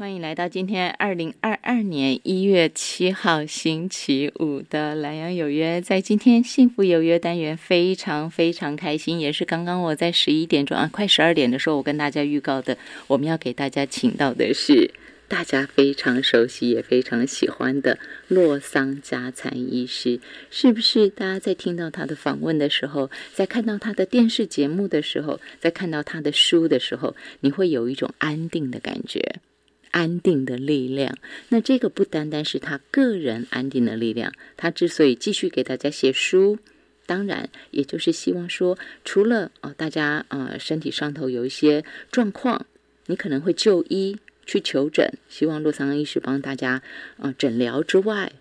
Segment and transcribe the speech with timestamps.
[0.00, 5.78] 欢迎来到今天二零二二年一月七号星期五的蓝洋有约。
[5.78, 12.78] 在今天幸福有约单元，非常非常开心，也是刚刚我在十一点钟啊，快十二点的时候，我跟大家预告的，
[13.08, 14.90] 我们要给大家请到的是
[15.28, 20.18] 大家非常熟悉也非常喜欢的洛桑加参医师，
[20.50, 21.10] 是不是？
[21.10, 29.42] 大家在听到他的访问的时候，在看到他的电视节目的时候，在看到他的书的时候，你会有一种安定的感觉。
[29.90, 31.16] 安定的力量，
[31.48, 34.32] 那这个不单单是他个人安定的力量。
[34.56, 36.58] 他之所以继续给大家写书，
[37.06, 42.66] 当然也就是希望说，除了啊大家啊身体上头有一些状况，
[43.06, 46.82] 你可能会就医去求诊，希望洛桑医师帮大家
[47.18, 48.32] 啊诊疗之外，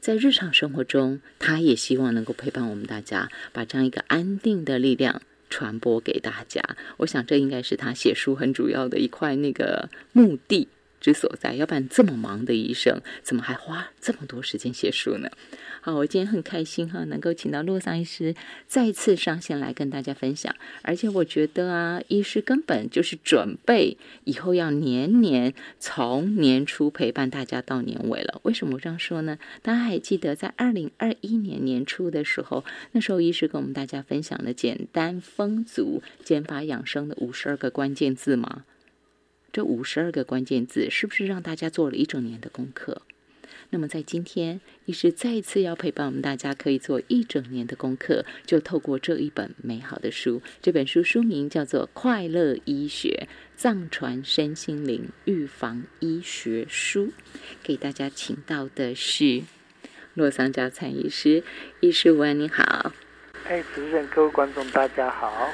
[0.00, 5.22] 在日常生活中，他也希望能够陪伴我们大家，把这样一个安定的力量。
[5.48, 6.62] 传播给大家，
[6.98, 10.68] 我想这应该是他写书很主要的一块那个目的。
[11.00, 11.54] 之所在。
[11.54, 15.30] 要不然这么忙的医生，怎么还花这么多时间写书呢？
[15.80, 18.34] 好，我今天很开心哈，能够请到洛桑医师
[18.66, 20.52] 再次上线来跟大家分享。
[20.82, 28.40] 而且我觉得啊，医师根本就是准备以后要年年从年初陪伴大家到年尾了。
[28.42, 29.38] 为什么这样说呢？
[29.62, 38.64] 大家还记得在二零二一年年初的时候，那时候医师跟我们大家分享了简单丰足减法养生的五十二个关键字吗？
[39.56, 43.00] 这五十二个关键字是不是让大家做了一整年的功课？
[43.70, 50.42] 那么在今天，医师再一次要陪伴我们大家，可以做一整年的功课，就透过这一本美好的书。
[50.60, 57.06] 这本书书名叫做《快乐医学：藏传身心灵预防医学书》，
[57.62, 59.42] 给大家请到的是
[60.12, 61.42] 洛桑加参医师。
[61.80, 62.92] 医师文，你好。
[63.46, 65.50] 哎，主持人，各位观众，大家好。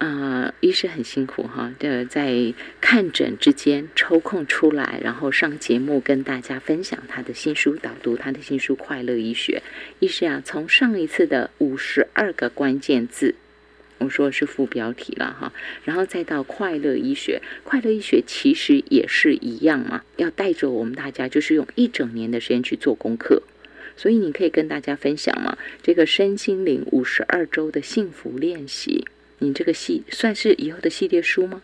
[0.00, 9.62] 啊，医师很辛苦哈，的在看诊之间抽空出来，然后上节目跟大家分享他的新书，导读他的新书《快乐医学》。
[9.98, 13.34] 医师啊，从上一次的五十二个关键字，
[13.98, 15.52] 我说是副标题了哈，
[15.84, 23.42] 然后再到《快乐医学》，《快乐医学》其实也是一样嘛，要带着我们大家，就是用一整年的时间去做功课。
[23.98, 29.04] 所以你可以跟大家分享嘛，这个身心灵五十二周的幸福练习。
[29.40, 31.60] 你这个系算是以后的系列书吗？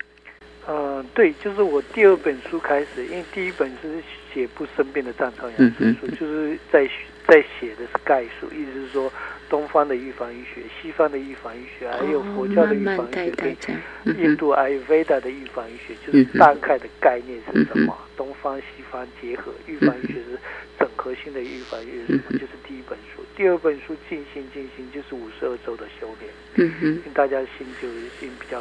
[0.67, 4.03] 呃，对，就是我第二本书开始，因为第一本是
[4.35, 6.85] 写不生病的战场养生书，就是在
[7.29, 9.13] 在写的是概述，意思是说
[9.49, 13.31] 东方的预防医学、西方的预防医学，还有佛教的预防医学，
[14.05, 17.97] 跟印度阿育吠达的预防医学，就是大概的概念是什么？
[18.17, 20.39] 东方西方结合，预防医学是
[20.81, 22.17] 整合性的预防医学？
[22.33, 23.16] 就是第一本书。
[23.37, 27.87] 第二本书《静心静心》就是五十二周的修炼，嗯哼，大家心就
[28.19, 28.59] 心比较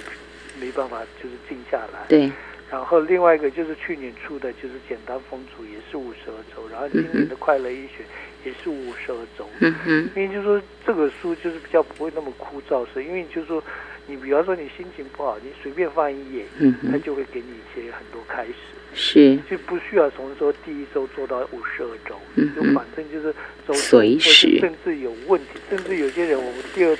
[0.59, 2.05] 没办法，就是静下来。
[2.09, 2.29] 对。
[2.69, 6.67] 然后另外一个就是去年出的，就是简单风俗，也是五十二周。
[6.67, 8.03] 然后今年的快乐医学
[8.43, 9.47] 也是五十二周。
[9.61, 10.09] 嗯哼。
[10.13, 13.63] 因为就是说这个书就是比较不会那么枯燥，是因为就是说
[14.07, 18.74] 你比方说你心情不好，你随便翻一页，嗯它就会给你一些很多开始。
[18.95, 22.15] 是，就不需要从说第一周做到五十二周，
[22.55, 23.33] 就反正就是
[23.67, 26.97] 周随时，甚至有问题，甚至有些人，我们第二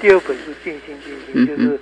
[0.00, 1.78] 第二本书静心静心，就是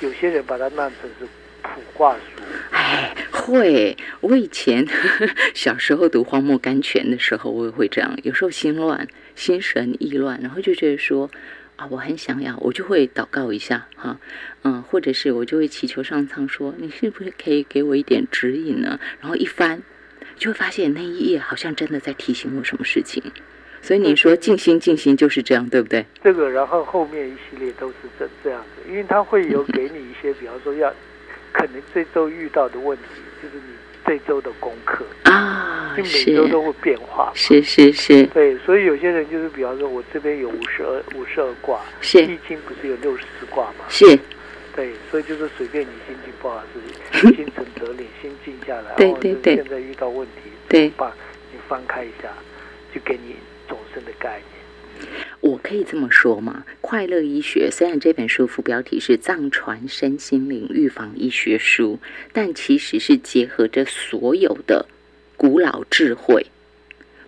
[0.00, 1.26] 有些人把它当成是
[1.62, 2.42] 普卦书。
[2.70, 4.86] 哎，会，我以前
[5.54, 11.30] 小时候读荒漠甘泉的时候，我也会这样，有时候心乱、心神意乱，然后就觉得说。
[11.76, 14.18] 啊，我很想要，我就会祷告一下哈，
[14.62, 18.98] 嗯，或者是我就会祈求上苍说，你是不是可以给我一点指引呢？
[19.20, 19.82] 然后一翻，
[20.36, 23.22] 就会发现那一页好像真的在提醒我什么事情。
[23.82, 26.04] 所以你说静心静心就是这样，对不对？
[26.24, 30.92] 这个，然后后面一系列都是这这样子，因为他会有给你一些，比方说要
[31.52, 33.04] 可能这周遇到的问题，
[33.42, 33.74] 就是你。
[34.06, 42.22] 这周的功课啊，就每周都会变化，是是是，对，所以有些人就是，比方说，我这边有五十二五十二卦，是。
[42.22, 43.84] 易经不是有六十四卦吗？
[43.88, 44.16] 是，
[44.76, 46.62] 对，所以就是随便你心情不好
[47.12, 51.12] 是 心诚则灵，心静下来，对对对，现在遇到问题，对，把
[51.52, 52.28] 你翻开一下，
[52.94, 53.34] 就给你
[53.68, 54.55] 终身的概念。
[55.46, 56.64] 我可以这么说吗？
[56.80, 62.00] 快乐医学虽然这本书副标题是藏传身心灵预防医学书，
[62.32, 64.86] 但其实是结合着所有的
[65.36, 66.46] 古老智慧，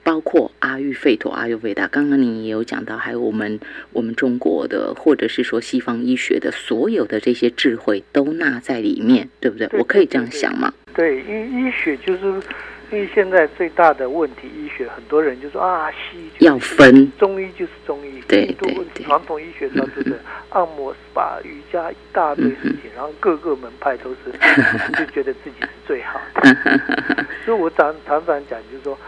[0.03, 1.87] 包括阿育吠陀、阿育吠达。
[1.87, 3.61] 刚刚你也有讲到，还有我们
[3.93, 9.69] 我们中国的，或者是说西方医学的所有的这些智慧都纳在里面，对不对？
[9.75, 10.75] 我可以这样想吗？
[10.93, 12.43] 对，医医学就是
[12.91, 20.19] 因为现在最大的问题，医学很多人就说啊，西医要分，中医就是中医，对对对问题，传统医学上就是
[20.51, 24.33] 按摩、SPA、瑜伽一大堆事情，然后各个门派都是
[24.99, 26.57] 就觉得自己是最好的。
[27.45, 28.99] 所以我常常常讲，就是说。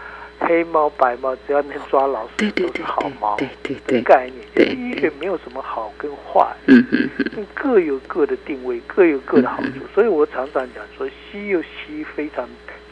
[0.43, 3.37] 黑猫白猫，只要能抓老鼠都是好猫。
[3.37, 9.73] 对对对，概念就是医学没有什么好跟坏，嗯嗯，各有各的定位，各有各的好处。
[9.93, 12.49] 所以我常常讲说，西有西非常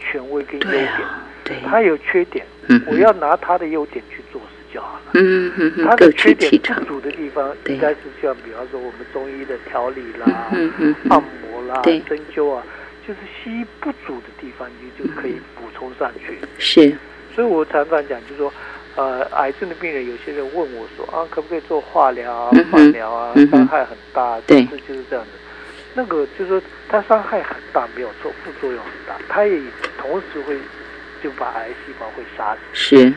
[0.09, 0.89] 权威跟优点，
[1.43, 5.11] 对，他有缺点，嗯我要拿他的优点去做事就好了。
[5.13, 12.01] 嗯嗯嗯，他的缺点不足的地方，应该是像比方说我们中医的调理啦、嗯按摩啦、针
[12.33, 12.63] 灸啊，
[13.07, 16.39] 就是西医不足的地方，你就可以补充上去。
[16.57, 16.95] 是。
[17.35, 18.51] 所以我常常讲，就是说，
[18.95, 23.33] 呃，癌症的病人，有些人问我说，啊，可不可以做化疗啊、化疗啊？
[23.51, 25.31] 伤害很大，对，就是这样的。
[25.93, 29.59] 那个就是说，它伤害很大，没有错，副作用很大，它也
[29.97, 30.57] 同时会
[31.21, 32.59] 就把癌细胞会杀死。
[32.73, 33.13] 是。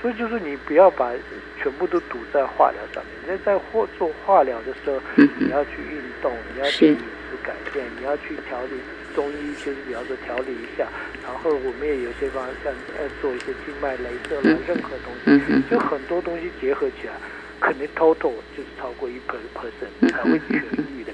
[0.00, 1.12] 所以就是你不要把
[1.60, 3.14] 全部都堵在化疗上面。
[3.26, 8.80] 那在或做化疗的时候，你要去运动，你要去饮食改变，你要去调理。
[9.12, 10.86] 中医就是比方说调理一下，
[11.24, 17.12] 然后我们也有些方像呃做一些静脉镭射啦，任何东西，就很多东西结合起来，
[17.58, 20.62] 可能 total 就是超过一 per percent 才会痊
[20.96, 21.09] 愈的。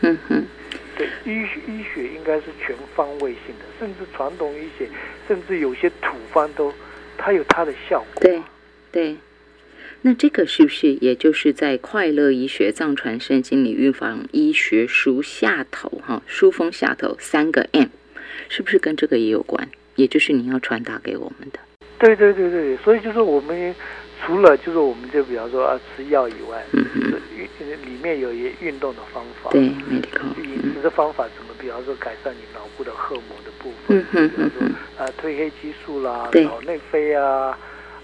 [0.00, 4.88] 对，医医学应该是全方位性的，甚至传统医学，
[5.26, 6.72] 甚至有些土方都
[7.16, 8.22] 它有它的效果。
[8.22, 8.42] 对
[8.92, 9.16] 对。
[10.02, 17.88] 那这个是不是也就是在快乐医学、藏传圣经里预防医学书下头哈书封下头三个 M，
[18.48, 19.68] 是不是跟这个也有关？
[19.96, 21.58] 也就是你要传达给我们的。
[21.98, 23.74] 对对对对，所以就是我们
[24.20, 31.54] 除了就是我们就比方说啊吃药以外，嗯嗯，运里面有一运动的方法，对，medical 饮食的方法怎么？
[31.58, 34.66] 比方说改善你脑部的荷尔蒙的部分，嗯比方说
[34.96, 37.58] 啊褪黑激素啦，脑内啡啊。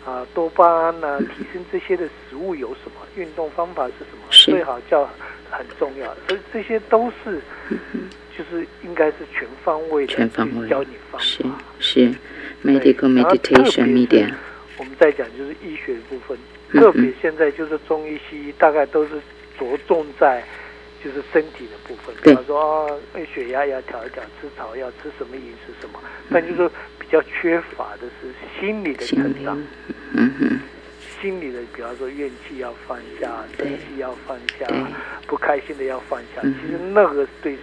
[0.04, 3.00] 啊，多巴胺呐，提升这些的食物有什么？
[3.16, 4.24] 运动方法是什么？
[4.28, 5.08] 最好叫
[5.50, 7.40] 很重要，所以这些都是，
[8.36, 11.18] 就是应该是全方位的，全方位教你方法。
[11.20, 11.42] 是
[11.78, 12.14] 是
[12.62, 14.30] ，medical meditation media。
[14.78, 16.36] 我们再讲就是医学的部分，
[16.72, 19.20] 特别现在就是中医西医大概都是
[19.58, 20.42] 着重在
[21.02, 22.90] 就是身体的部分，比方说啊，
[23.34, 26.00] 血压要调一调，吃草药，吃什么饮食什么，
[26.30, 26.70] 但就是。
[27.06, 29.62] 比较缺乏的是心理的成长，
[30.14, 30.58] 嗯哼，
[31.20, 34.66] 心理的，比方说怨气要放下，生气要放下，
[35.26, 36.40] 不开心的要放下。
[36.40, 37.56] 其实那个对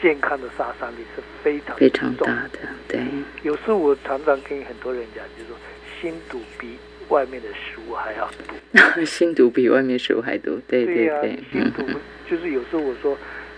[0.00, 2.58] 健康的杀伤力是非常非常大的。
[2.86, 3.00] 对，
[3.42, 5.56] 有时我常常跟很多人讲，就是说
[6.04, 6.76] 心毒比
[7.08, 8.54] 外面的食物还要毒，
[9.06, 10.60] 心毒比外面食物还毒。
[10.68, 11.82] 对对对，心毒
[12.28, 13.16] 就是有时候我说。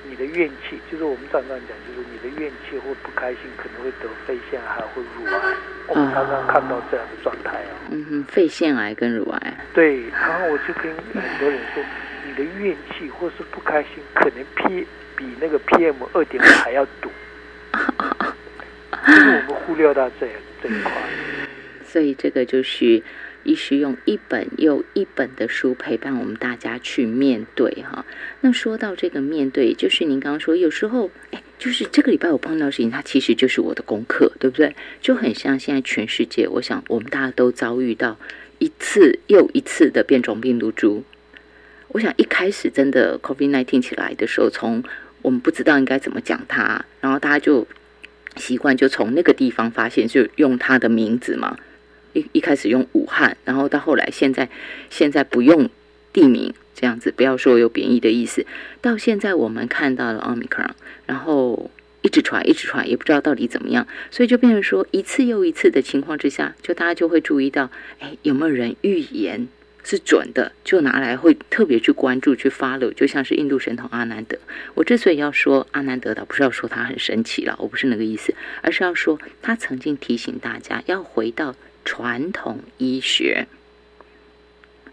[0.09, 5.57] 你的怨气，就是我们常常讲，就是你的怨气或不开心，可能会得肺腺癌或乳癌。
[5.89, 7.75] 我们常常看到这样的状态啊。
[7.91, 9.67] 嗯哼，肺腺癌跟乳癌。
[9.75, 11.83] 对，然后我就跟很多人说，
[12.25, 17.11] 你的怨气或是不开心，可能 P 比那个 PM 二点五还要毒。
[19.09, 20.29] 就是我们忽略到这
[20.63, 20.93] 这一块。
[21.87, 23.03] 所以这个就是。
[23.47, 28.05] 医师用一本又一本的书陪伴我们大家去面对哈。
[28.41, 34.75] 那说到这个面对，就是您刚刚说，有时候哎，就是这个礼拜我碰到事情，它其实就是我的功课，对不对？
[35.01, 38.19] 就很像现在全世界，我想我们大家都遭遇到
[38.59, 41.05] 一次又一次的变种病毒株。
[41.91, 44.83] 我想一开始真的 COVID-19 起来的时候，从
[45.23, 47.65] 我们不知道应该怎么讲它，然后大家就
[48.35, 51.57] 习惯就从那个地方发现，就用它的名字嘛。
[52.17, 54.49] 一一开始用武汉，然后到后来现在
[54.89, 55.69] 现在不用
[56.13, 58.47] 地名这样子，不要说有贬义的意思。
[58.81, 60.75] 到现在我们看到了奥密克戎，
[61.07, 61.71] 然后
[62.03, 67.71] 一直传一直传，也不知道到底怎么样，所以就变成说一次又一次的情况之下，就大家就会注意到，
[68.01, 69.49] 哎，有没有人预言
[69.85, 74.39] 是准的，就拿来会特别去关注去 follow，就像是印度神童阿南德。
[74.75, 81.55] 我之所以要说阿南德，倒不是要说他很神奇了，我不是那个意思，而是要说他曾经提醒大家要回到。
[81.87, 83.47] 传统医学，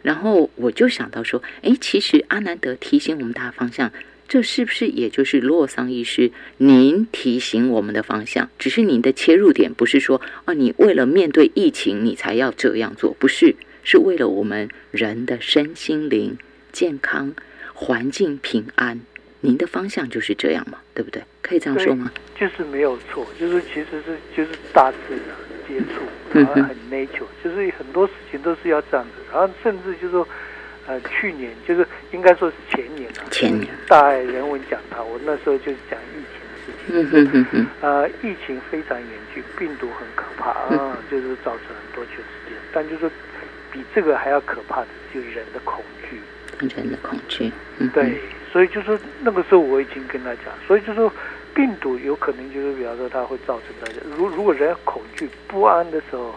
[0.03, 3.91] 然后我就想到说，哎，其实阿南德提醒我们大方向，
[4.27, 8.49] 这是不是也就是洛桑医师您提醒我们的方向？
[8.59, 16.37] 只是您的切入点不是说，哦，你为了面对疫情你才要这样做，不是，是为了我们人的身心灵
[16.71, 17.33] 健康、
[17.73, 19.01] 环境平安。
[19.45, 21.21] 您的方向就是这样嘛，对不对？
[21.41, 22.09] 可以这样说吗？
[22.39, 25.35] 就是没有错，就是其实是就是大自然
[25.73, 26.01] 接触，
[26.31, 29.11] 然后很 nature，就是很多事情都是要这样子。
[29.31, 30.27] 然后甚至就是说，
[30.87, 36.23] 呃，去年就是应该说是前年了，前年大爱人文讲堂，我那时候就是讲疫
[36.87, 37.67] 情的事情。
[37.81, 42.55] 呃，疫情非常严峻，病毒很可怕啊，就是造成很多全世界。
[42.71, 43.09] 但就是，
[43.71, 46.19] 比这个还要可怕的，就是人的恐惧。
[46.75, 47.51] 人的恐惧。
[47.93, 48.17] 对，
[48.51, 51.11] 所以就是那个时候我已经跟他讲，所以就说
[51.53, 56.33] 病毒有可能就是，比方说它会造成大家，如如果人恐惧不安的时候，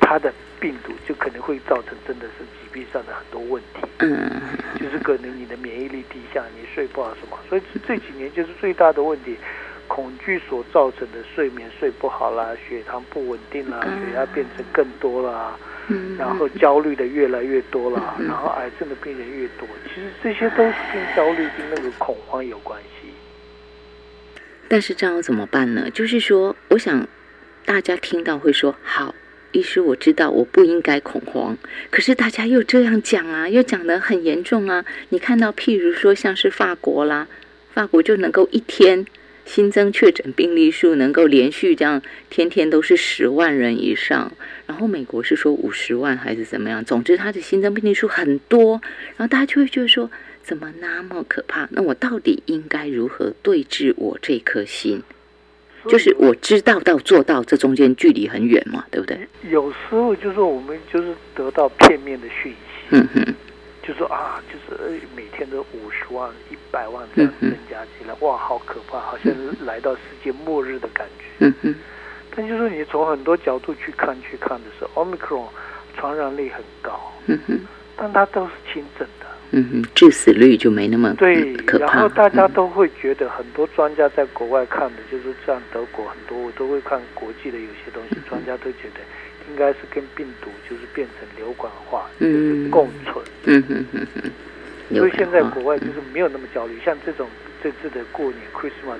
[0.00, 3.86] 它的病毒就可能会造成真的是疾病上的很多问题。
[3.98, 4.30] 嗯。
[4.80, 9.36] 就是可能你的免疫力低下，你睡不好什么，所以这几年就是最大的问题，
[9.86, 15.56] 恐惧所造成的睡眠睡不好啦，血糖不稳定啦，血压变成更多啦。
[16.16, 22.99] 然后焦虑的越来越多了，然后癌症的病人越多，其实这些都是跟焦虑、跟那个恐慌有关系。
[24.70, 25.90] 但是这样怎么办呢？
[25.92, 27.08] 就是说，我想
[27.64, 29.16] 大家听到会说：“好，
[29.50, 31.58] 医师，我知道我不应该恐慌。”
[31.90, 34.84] 可是大家又这样讲啊，又讲得很严重啊。
[35.08, 37.26] 你看到，譬如说，像是法国啦，
[37.74, 39.04] 法国就能够一天。
[39.46, 44.32] 新增确诊病例数能够连续这样天天都是十万人以上，
[44.68, 46.84] 然后美国是说五十万还是怎么样？
[46.84, 48.80] 总之，它的新增病例数很多，
[49.16, 50.08] 然后大家就会觉得说，
[50.42, 51.68] 怎么那么可怕？
[51.70, 55.02] 那我到底应该如何对峙我这颗心？
[55.88, 59.18] 就是我知道到做到，这中间距离很远嘛，对不对？
[59.50, 62.56] 有时候就是我们就是得到片面的讯息。
[62.90, 63.34] 嗯哼。
[63.82, 69.32] 就说啊，就是每天都五十万、一百万这样增加起来，哇，好可怕，好像
[69.64, 71.24] 来到世界末日的感觉。
[71.46, 71.74] 嗯哼。
[72.36, 75.46] 但就是你从很多角度去看、去看的时候，omicron
[75.96, 77.00] 传染力很高。
[77.26, 77.58] 嗯哼。
[77.96, 79.19] 但它都是轻症的。
[79.52, 81.52] 嗯哼，致死率就没那么对。
[81.78, 89.00] 然后大家都会觉得，很多专家在国外看的，就是像德国很多，我都会看国际的有些东西，专家都觉得。
[89.50, 93.24] 应该是跟病毒就是变成流感化，就是共存。
[93.46, 94.30] 嗯哼哼哼。
[94.90, 97.28] 所以现在国外就是没有那么焦虑，像这种
[97.62, 98.98] 这次的过年 Christmas，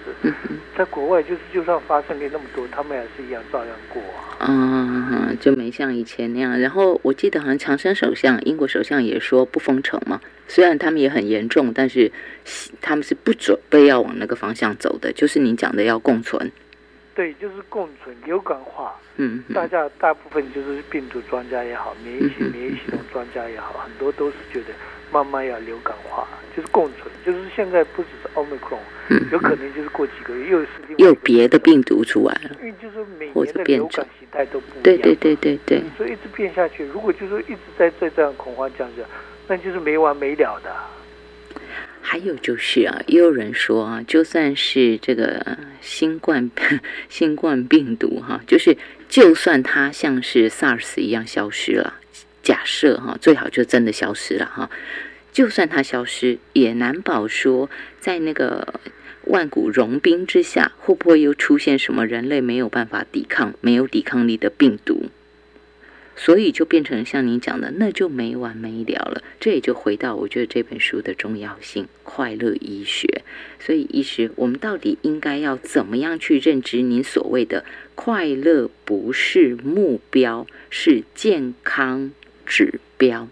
[0.76, 4.46] 在国外就是就算发生了那么多，他们还是一样照样过啊。
[4.48, 6.58] 嗯，就没像以前那样。
[6.58, 12.10] 然后我记得好像强生首相、英国首相也说不封城嘛，虽然他们也很严重，但是
[12.80, 16.50] 他们是不准备要往那个方向走的，就是你讲的要共存。
[17.14, 18.94] 对，就是共存流感化。
[19.16, 24.68] 嗯，大家大部分就是病毒专家也好，免疫系免疫系统专家也好，很多都是觉得
[25.12, 26.26] 慢慢要流感化，
[26.56, 27.10] 就是共存。
[27.24, 28.76] 就是现在不只是奥密克
[29.08, 32.56] 戎，有可能就是过几个月又是又别的病毒出来了。
[32.60, 34.82] 因为就是每年的流感形态都不一样。
[34.82, 35.82] 对对对对对。
[35.96, 39.02] 所以一直变下去，如果就是一直在在这样恐慌降下，
[39.46, 40.74] 那就是没完没了的。
[42.02, 46.50] 还有就是啊，也有人说啊，就算是这个新冠
[47.10, 48.76] 新冠病毒哈，就是
[49.08, 51.99] 就算它像是 SARS 一样消失了，
[52.42, 54.70] 假设哈，最好就真的消失了哈，
[55.32, 57.70] 就算它消失，也难保说
[58.00, 58.80] 在那个
[59.24, 65.06] 万古融冰之下，会不会又出现什么人类没有办法抵抗、没有抵抗力的病毒？
[66.16, 69.22] 所以就变成像您讲的，那就没完没了了。
[69.38, 73.22] 这也就回到我觉得这本书的重要性——快乐医学。
[73.58, 82.10] 所以，医师，我们到底应该要怎么样去认知您所谓的快乐不是目标，是健康
[82.50, 83.26] 指标？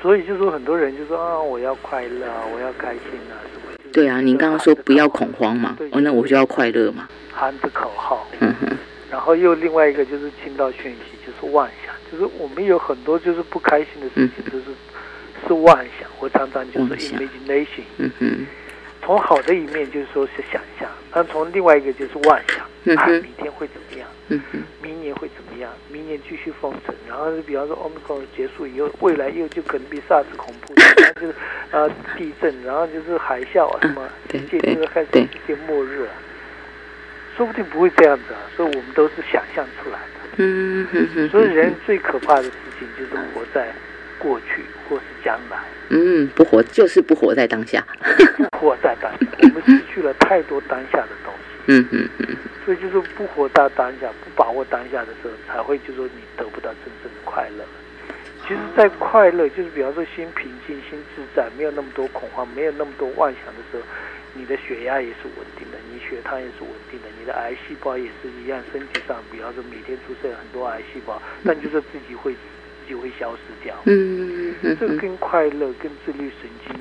[0.00, 3.90] 所以就说很多人就说啊，我要快乐，我要开心啊，什么？
[3.92, 8.26] 对啊，您刚刚说不要恐慌嘛，哦，那我就要快乐嘛，喊着口号。
[8.38, 8.68] 嗯哼。
[9.10, 14.64] 然后又另外一个就是听到讯息，就是妄想，就是我们有很多就是不开心的事情，就是
[15.46, 16.08] 是妄想。
[16.20, 18.46] 我常常就是 imagination，嗯嗯，
[19.02, 22.63] 从好的一面就是说是想象，但从另外一个就是妄想，
[22.96, 24.08] 啊，明天会怎么样？
[24.28, 25.70] 嗯嗯，明年会怎么样？
[25.90, 31.34] 明年继续封城，然后比方说 omicron 结束以后，未来又就可能比 SARS 恐怖， 然后就是
[31.70, 36.06] 呃地震，然后就是海啸啊什么，世界就是开始世界末日。
[37.36, 40.36] 说不定不会这样子啊，所以我们都是想象出来的。
[40.36, 40.86] 嗯。
[41.30, 43.74] 所以人最可怕的事情就是活在
[44.20, 45.58] 过去或是将来。
[45.88, 47.84] 嗯，不活就是不活在当下。
[48.52, 51.08] 不活在当下，我们失去了太多当下的
[51.66, 52.36] 嗯哼哼。
[52.64, 57.64] 所以就是不活在当下，不把握当下的时候，才会就说你得不到真正的快乐。
[58.46, 63.82] 其实，在快乐就是比方说心平静、心自在，没有那么多恐慌，没有那么多妄想的时候。
[64.36, 72.38] 你的血压也是稳定的，你血糖也是稳定的，你的癌细胞也是一样，身体上，比方说每天出现很多癌细胞，但就是自己会自
[72.88, 73.76] 己会消失掉。
[73.86, 76.74] 嗯嗯嗯，这个跟快乐、跟自律神经、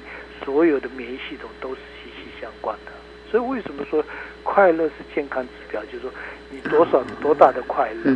[0.43, 2.91] 所有的免疫系统都是息息相关的。
[3.33, 4.05] 所以为什么说
[4.43, 5.81] 快乐是健康指标？
[5.85, 6.11] 就是说
[6.51, 8.15] 你多少多大的快乐，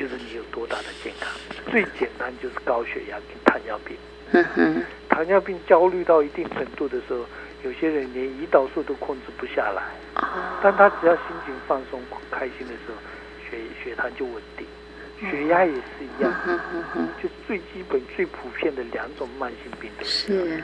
[0.00, 1.28] 就是你有多大的健康。
[1.70, 3.94] 最简单就是高血压跟糖尿病。
[5.10, 7.20] 糖尿病焦虑到一定程度的时候。
[7.64, 9.82] 有些人连胰岛素都控制不下来。
[10.62, 12.00] 但他只要心情放松、
[12.30, 12.94] 开心的时候，
[13.50, 14.64] 血血糖就稳定，
[15.28, 16.32] 血压也是一样，
[17.20, 20.62] 就最基本、最普遍的两种慢性病都是，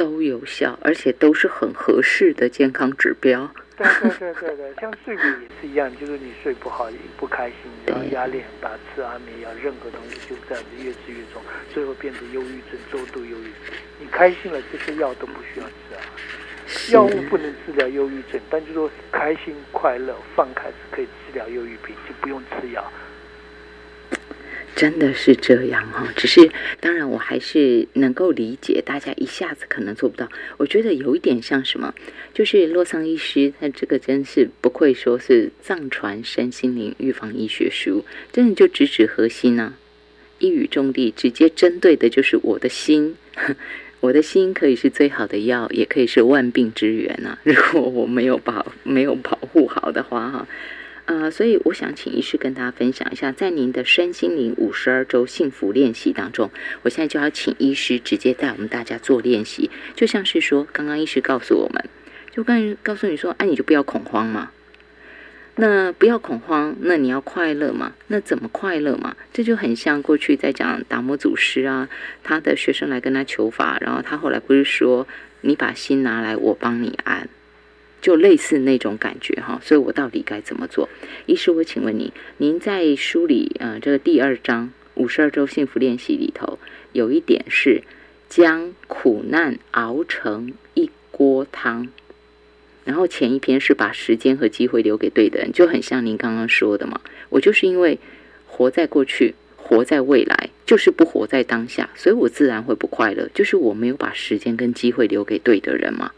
[0.00, 3.52] 都有效，而且都是很合适的健康指标。
[3.76, 6.88] 对对对对对， 像睡眠也是一样，就是你睡不好、
[7.18, 11.42] 不开心，然后压力很大，吃安眠药，任何东西就这样子越吃越重，
[11.74, 13.76] 最后变成忧郁症、重度忧郁症。
[14.00, 16.00] 你开心了，这些药都不需要吃啊。
[16.92, 22.90] 药物不能治疗忧郁症，但就说开心快乐放开是可以治疗忧郁病，就不用吃药。
[24.80, 30.26] 真的是这样哈，只是当然我还是能够理解大家一下子可能做不到。
[30.56, 31.94] 我觉得有一点像什么，
[32.32, 39.74] 就是洛桑医师他这个真是不愧说是藏传身心灵预防医学书，真的就直指核心呢，
[40.38, 43.16] 一语中的，直接针对的就是我的心。
[44.00, 47.38] 我的心可以是最好的药，也可以是万病之源呐。
[47.42, 50.48] 如果我没有保没有保护好的话，哈，
[51.10, 56.52] 呃，所以我想请医师跟大家分享一下，在您的身心灵五十二周幸福练习当中，
[56.82, 61.84] 我现在就要请医师直接带我们大家做练习，就像是说，刚刚医师告诉我们，
[62.30, 64.52] 就刚告诉你说，哎，你就不要恐慌嘛。
[65.56, 67.92] 那不要恐慌，那你要快乐嘛？
[68.06, 69.16] 那怎么快乐嘛？
[69.32, 71.88] 这就很像过去在讲达摩祖师啊，
[72.22, 75.08] 他的学生来跟他求法，然后他后来不是说
[75.40, 77.28] 你把心拿来，我帮你安，
[78.00, 79.60] 就类似那种感觉哈。
[79.62, 80.88] 所以我到底该怎么做？
[81.26, 86.58] 医师，我请问你，您在书里呃这个第二章五十二周幸福练习里头，
[86.92, 87.82] 有一点是
[88.28, 91.88] 将苦难熬成一锅汤。
[92.84, 97.00] 然后前一篇是把时间和机会留给对的人，就很像您刚刚说的嘛。
[97.28, 97.98] 我就是因为
[98.46, 103.28] 活在过去，活在未来，就是不活在当下，所以我自然会不快乐。
[103.34, 106.10] 就是我没有把时间跟机会留给对的人嘛。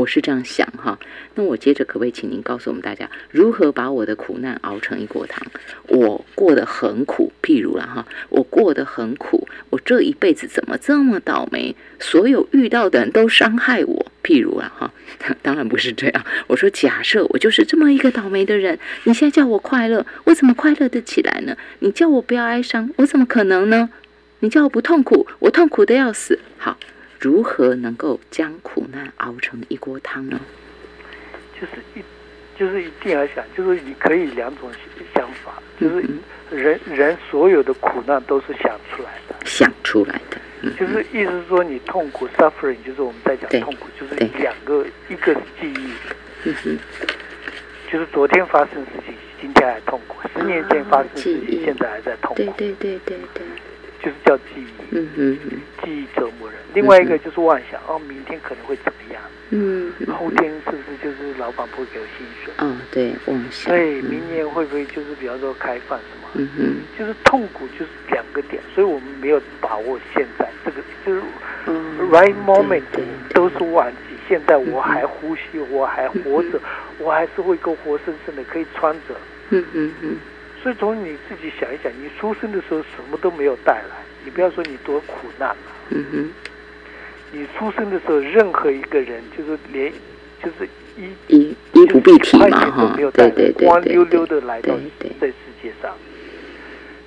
[0.00, 0.98] 我是这样想哈，
[1.34, 5.46] 那我接着可不可以请您告诉我们大家，如何把我的苦难熬成一锅汤？
[5.88, 11.76] 我过得很苦，譬如了哈，我过得很苦，我这一辈子怎么这么倒霉？
[11.98, 14.90] 所有遇到的人都伤害我，譬如了哈，
[15.42, 16.24] 当然不是这样。
[16.46, 21.54] 我说假设我就是这么一个倒霉的人，你现在叫我快乐，我怎么快乐得起来呢？
[21.80, 23.90] 你叫我不要哀伤，我怎么可能呢？
[24.38, 26.38] 你叫我不痛苦，我痛苦的要死。
[26.56, 26.78] 好。
[27.20, 30.40] 如何能够将苦难熬成一锅汤呢？
[31.60, 32.02] 就是一，
[32.58, 34.70] 就是一定要想，就是你可以两种
[35.14, 36.02] 想法，就是
[36.50, 45.92] 人人所有的苦难都是想出来的，想出来的，就是意思是说你痛苦 suffering，就是我们在讲痛苦，就是两个，一个是记忆，
[46.44, 46.78] 嗯
[47.92, 53.42] 就是昨天发生事情，今天还痛苦；十年前发生的事情，现在还在痛苦，对对对对对。
[54.02, 56.58] 就是叫记忆，嗯嗯嗯，记忆折磨人。
[56.74, 59.22] 另外一个就是妄想，哦，明天可能会怎么样？
[59.50, 62.54] 嗯，后天是不是就是老板不会给我薪水？
[62.58, 63.74] 嗯，对，妄想。
[63.74, 66.28] 对，明年会不会就是比方说开放什么？
[66.34, 71.20] 嗯哼，就是痛苦就是两个点，所以我们没有把握现在这个就是
[72.10, 72.82] right moment
[73.34, 73.96] 都是忘记。
[74.28, 76.60] 现在我还呼吸，我还活着，
[76.98, 79.16] 我还是会够活生生的可以穿着。
[79.50, 80.16] 嗯嗯嗯。
[80.62, 85.56] 所以从你自己想一想，你出生的时候什么都没有带来，你不要说你多苦难了。
[85.90, 86.30] 嗯哼。
[87.32, 89.92] 你出生的时候，任何一个人就是连
[90.42, 94.74] 就是一一衣不蔽体嘛哈，对对对，光溜溜的来到
[95.20, 95.94] 这世界上。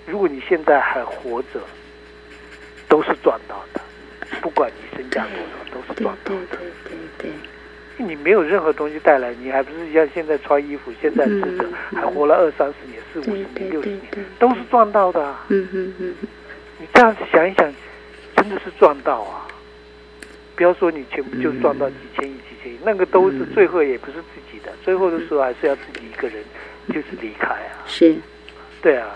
[0.08, 1.60] 如果你现在还活着，
[2.88, 3.82] 都是赚到的，
[4.42, 5.26] 不管你身价
[5.72, 6.58] 多少，都是赚到的。
[6.58, 7.32] 对对对。
[7.98, 14.02] 你没有任何东西带来，你还不是像现在穿衣服，现在吃着，还活了二三十年、四五十年、六十年，
[14.40, 15.24] 都是赚到的。
[15.50, 16.16] 嗯嗯嗯，
[16.80, 17.72] 你这样子想一想，
[18.36, 19.48] 真的是赚到啊！
[20.56, 26.44] 不要说你全部就赚到几千亿、几千亿，那个都是最后也不是自己的，最后的时候还是要自己一个人
[26.90, 27.86] 就是离开啊。
[27.86, 28.16] 是，
[28.82, 29.08] 对啊，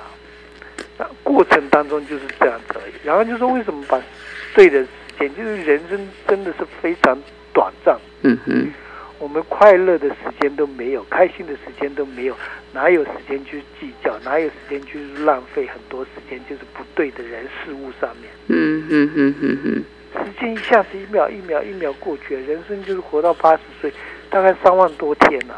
[0.97, 2.93] 那过程当中就是这样子而已。
[3.03, 3.99] 然后就说为什么把
[4.53, 4.87] 对的时
[5.19, 7.17] 间，就是人生真的是非常。
[7.57, 8.71] 短暂，嗯哼，
[9.17, 12.35] 我们快乐的时间都没有，开心的时间都没有，
[12.71, 14.15] 哪有时间去计较？
[14.19, 16.39] 哪有时间去浪费很多时间？
[16.47, 23.91] 就是不对的人事物上面，嗯哼哼哼哼，时间一下子一秒一秒一秒过去，人生就是活到八十岁，
[24.29, 25.55] 大概三万多天呐，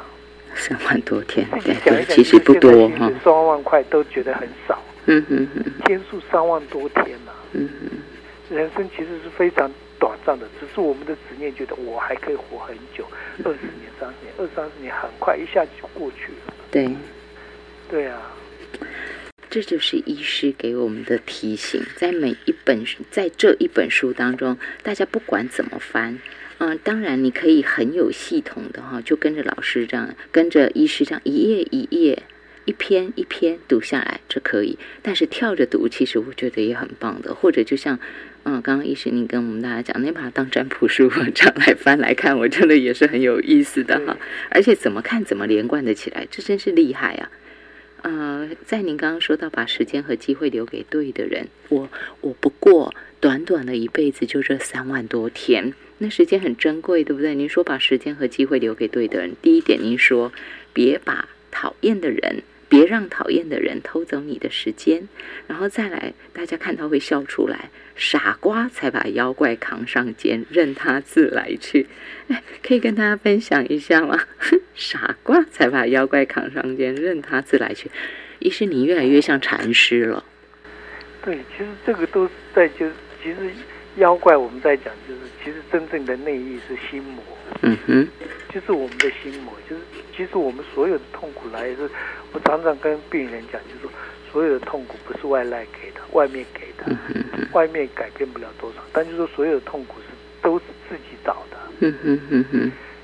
[0.56, 5.46] 三万多天，自己想一想，其实不多哈，三万块都觉得很少，嗯哼。
[5.54, 9.70] 哼，天数三万多天呐，嗯哼，人生其实是非常。
[10.00, 13.06] 短暂的，只是我们的执念觉得我还可以活很久，
[13.44, 16.54] 二十年、三十年，二三十年很快一下子就过去了。
[16.72, 16.90] 对，
[17.90, 18.32] 对啊，
[19.50, 26.20] 这就是医师给我们的提醒，在每一本，在这一本书当中，大家不管怎么翻，
[26.60, 32.24] 嗯，当然你可以很有系统的哈，就跟着老师这样，跟着医师这样一页一页、
[32.66, 34.78] 一篇一篇读下来，这可以。
[35.02, 37.34] 但是跳着读，其实我觉得也很棒的。
[37.34, 38.00] 或者就像
[38.44, 44.18] 嗯，刚刚医师您跟我们大家讲，你把它当占卜书 这样来翻来看，我真的也是很有意思的哈。
[44.50, 47.32] 而且怎么看怎么连贯的起来，这真是厉害啊！
[48.02, 51.90] 呃，在您刚刚说到把时间和机会留给对的人，我
[52.22, 57.36] 我不过短短的一辈子就这三万多天，那时间很珍贵，对不对？
[57.36, 60.32] 您说把时间和机会留给对的人，第一点，您说
[60.72, 62.44] 别把讨厌的人。
[62.70, 65.10] 别让讨厌的人偷走你的时间，
[65.48, 67.72] 然后再来，大家看到会笑出来。
[68.00, 71.86] 傻瓜才把妖怪扛上肩，任他自来去。
[72.30, 74.18] 哎，可以跟大家分享一下吗？
[74.74, 77.92] 傻瓜才把妖怪扛上肩，任他自来去。
[78.40, 80.24] 于是你越来越像禅师了。
[81.22, 82.88] 对，其实这个都是在就
[83.22, 83.52] 其实
[83.98, 87.22] 妖怪我们在讲，就是其实真正的内意是心魔。
[87.64, 88.08] 嗯哼，
[88.54, 89.82] 就是我们的心魔，就是
[90.16, 91.90] 其实我们所有的痛苦来自。
[92.32, 93.92] 我常常跟病人讲，就是说，
[94.32, 96.86] 所有的痛苦不是外来给的，外面给的，
[97.54, 98.78] 外面改变不了多少。
[98.94, 100.08] 但就是说，所有的痛苦是
[100.42, 101.58] 都是自己找的。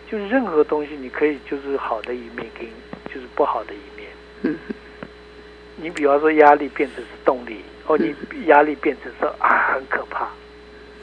[0.09, 2.67] 就是任何东西，你可以就是好的一面给，
[3.13, 4.07] 就是不好的一面。
[4.43, 4.55] 嗯
[5.77, 10.29] 你比方说，压力变成是动力，哦，你压力变成是啊很可怕。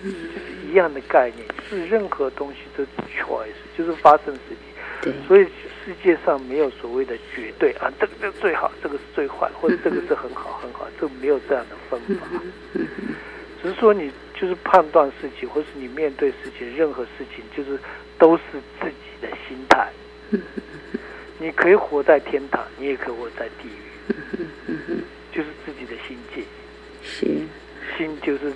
[0.03, 4.57] 嗯，就是一样的概念，是任何东西都 choice，就是发生自己。
[5.03, 5.47] 对，所以。
[5.85, 12.27] 世界上没有所谓的绝对啊，这个是最好，这个是最坏，或者这个是很好 很好，这没有这样的分法。
[13.63, 17.79] 只是说你就是判断事情，或是你面对事情，任何事情就是
[18.19, 18.43] 都是
[18.81, 19.89] 自己的心态。
[21.39, 26.45] 你可以活在天堂，你也可以活在地狱，就是自己的心境。
[27.05, 27.27] 是，
[27.97, 28.53] 心就是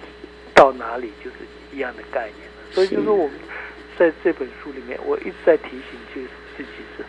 [0.55, 1.37] 到哪里就是
[1.73, 3.39] 一样的概念所以就是我们
[3.99, 7.05] 在这本书里面，我一直在提醒，就是自己是。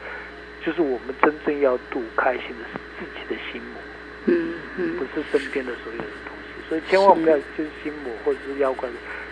[0.66, 3.82] 就是我们真正要度开心的是自己的心魔，
[4.26, 8.90] 嗯嗯，不是身边的所有的东西，所以千万不要就是心魔或者是妖怪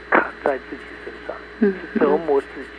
[0.09, 2.69] 扛在自己身上，嗯，折磨自己，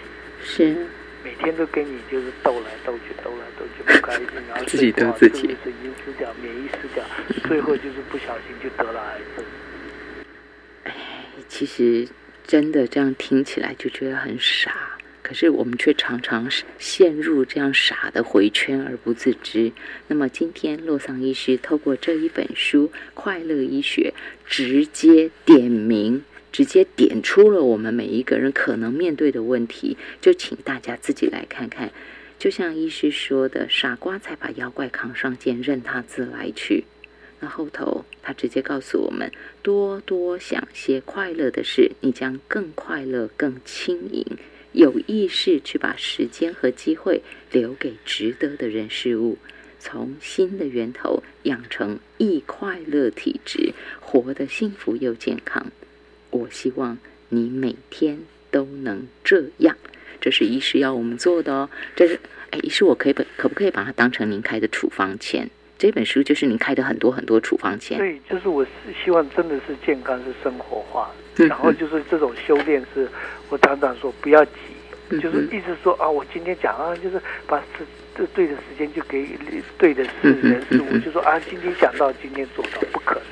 [0.41, 0.87] 是
[1.23, 7.05] 每天都跟你就是斗来斗去，斗来斗去不开心，然后自己得自己，神经失掉，免疫失掉，
[7.47, 9.45] 最后就是不小心就得了癌症。
[10.85, 10.95] 哎，
[11.47, 12.09] 其实
[12.47, 14.93] 真的这样听起来就觉得很傻。
[15.23, 19.73] 可是我们却常常陷入这样傻的回圈而不自知。
[20.07, 24.15] 那么今天洛桑医师透过这一本书《快乐医学》，
[24.49, 29.97] 直接点名，直接点出了我们每一个人可能面对的问题。
[30.21, 31.91] 就请大家自己来看看。
[32.39, 36.85] 就像医师说的：“傻瓜才把妖怪扛上肩，任他自来去。”
[37.41, 39.31] 那后头他直接告诉我们
[39.63, 44.25] ：“多多想些快乐的事，你将更快乐、更轻盈。”
[44.73, 49.39] 有意识去把时间和机会留给值得的人事物，
[49.79, 55.73] 从新的源头养成易快乐体质，活得幸福又健康。
[56.29, 56.99] 我希望
[57.31, 58.19] 你每天
[58.51, 59.79] 都能这样。
[60.21, 61.71] 这是医师要我们做的哦。
[61.95, 62.21] 这是
[62.51, 65.49] 哎，医师，我可以不可不可以把它当成您开的处方签？
[65.79, 67.99] 这本书就是您开的很多很多处方签。
[67.99, 68.71] 对，就是我是
[69.05, 73.09] 希望真的是健康是生活化，然后就是这种修炼是，
[73.51, 74.51] 我常常说不要急。
[75.23, 77.87] 就是意思说啊，我今天讲啊，就是把时
[78.17, 79.25] 这对的时间就给
[79.79, 83.23] 对的事人事物，就说啊，今天想到今天做到，不可能。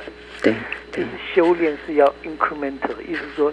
[0.40, 0.54] 对，
[0.92, 3.52] 就是修炼是要 incremental，意思说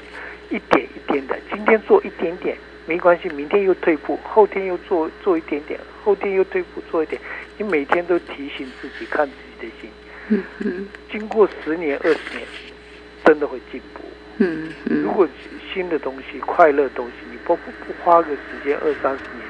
[0.51, 7.19] 一点一点的，今天做一点点没关系，明天又退步，后天又做做一点点，后天又退步做一点，
[7.61, 9.89] 你每天都提醒自己，看自己的心。
[10.29, 10.87] 嗯嗯。
[11.11, 12.41] 经过十年二十年，
[13.23, 14.01] 真的会进步。
[14.39, 15.03] 嗯嗯。
[15.03, 15.27] 如果
[15.71, 17.13] 新的东西，快乐东西。
[17.29, 19.45] 你不不不花个时间二三十年，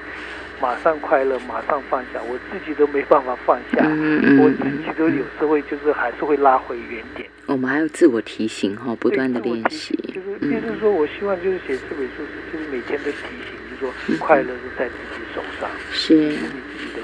[0.61, 7.25] 马上快乐，马上放下，我自己都没办法放下，嗯嗯我自己都有时候就是还是会拉回原点。
[7.45, 9.97] 我们还要自我提醒哈，不断的练习。
[10.13, 17.00] 就是意思说，我希望就是写这本书，就是每天都提醒，就是说快乐是在自己手上，是你自己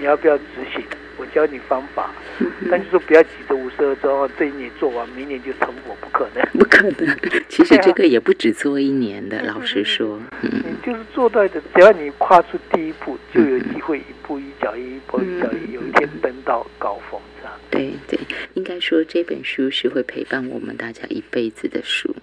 [0.00, 0.82] 你要不要执行？
[1.18, 2.10] 我教你方法，
[2.70, 7.18] 但是说不要急着五十二周这一年做完，明年就成果，不可能，不可能。
[7.50, 17.54] 其实这个也不止做一年的，老实说，你就是做到的，只要你跨出第一步，就有机会一步一脚印，一步一脚印，有一天登到高峰，这样。
[17.70, 18.18] 对对，
[18.54, 22.16] 应该说这本书是会陪伴我们大家一辈子的书。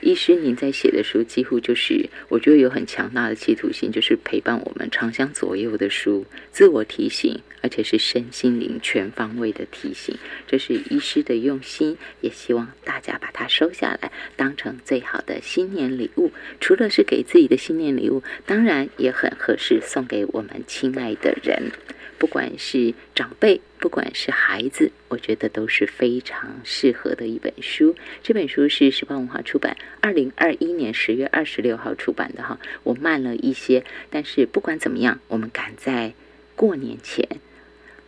[0.00, 16.30] 医师您在写的书几乎就是，我觉得有很强大的企图心，就是陪伴我们长相左右的书，自我提醒，而且是身心灵全方位的提醒，这是医师的用心，也希望大家把它收下来，当成最好的新年礼物。
[16.60, 21.72] 除了是给自己的新年礼物，当然也很合适送给我们亲爱的人。
[22.16, 27.94] 不管是长辈，不管是孩子，我觉得都是非常适合的一本书。
[28.22, 32.58] 这本书是时报文化出版，二零二一年十月二十六号出版的哈。
[32.82, 36.14] 我慢了一些，但是不管怎么样，我们赶在
[36.56, 37.28] 过年前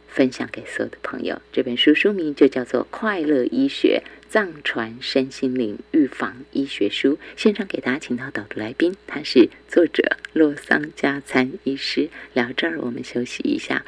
[0.08, 1.42] 分享给所有的朋友。
[1.52, 7.16] 这本书书名就叫做《快乐医学藏传身心灵预防医学书》。
[7.36, 12.08] 现场给大家请到导读来宾，他是作者洛桑加参医师。
[12.32, 13.84] 聊这儿，我们休息一下。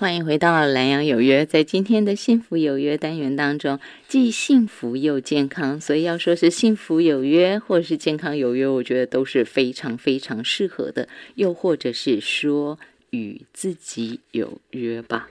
[0.00, 11.06] 欢迎回到蓝洋有约，在今天的幸福有约单元当中，既幸福又健康，所以要说是幸福有约，或者是健康有约，我觉得都是非常非常适合的。
[11.34, 12.78] 又或者是说
[13.10, 15.28] 与自己有约吧，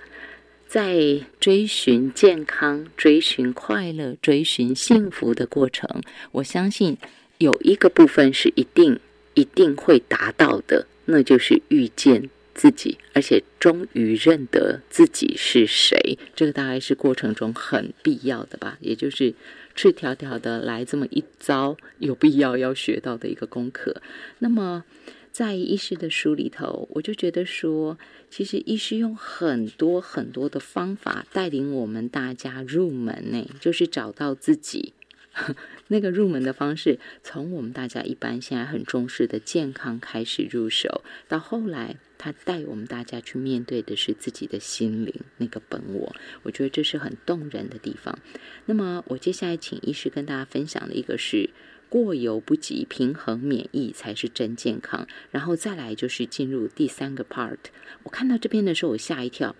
[0.67, 5.89] 在追寻健康、追寻快乐、追寻幸福的过程，
[6.33, 6.95] 我相信
[7.39, 8.99] 有一个部分是一定
[9.33, 12.29] 一定会达到的，那就是遇见。
[12.59, 19.33] 自己，而且终于认得自己是谁，这个大概是过程中很必要的吧，也就是
[19.75, 24.01] 赤条条的来这么一遭，有必要要学到的一个功课。
[24.39, 24.83] 那么，
[25.31, 27.97] 在医师的书里头，我就觉得说，
[28.29, 34.91] 其实医师用很多很多的方法带领我们大家入门呢，就是找到自己。
[35.87, 41.95] 那个入门的方式，从我们大家一般现在很重视的健康开始入手，到后来。
[42.19, 48.19] 他带我们大家去面对的是自己的心灵那个本我，我觉得这是很动人的地方。
[48.65, 51.49] 那么，我接下来请医师跟大家分享的一个是
[51.87, 55.07] 过犹不及，平衡免疫才是真健康。
[55.31, 57.57] 然后再来就是进入第三个 part。
[58.03, 59.55] 我看到这边的时候，我吓一跳，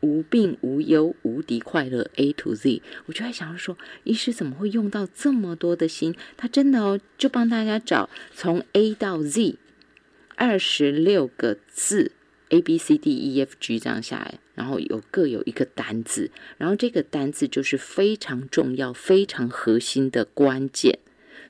[0.00, 2.82] 无病无忧，无敌快乐 A to Z。
[3.06, 6.14] 我就在想说，医师怎么会用到这么多的心？
[6.36, 9.58] 他真的哦，就帮大家找从 A 到 Z。
[10.36, 12.12] 二十六个字
[12.48, 20.98] ，A B C D E F G 这样下来，然后有各有一个单字，然后这个单字就是非常重要、非常核心的关键。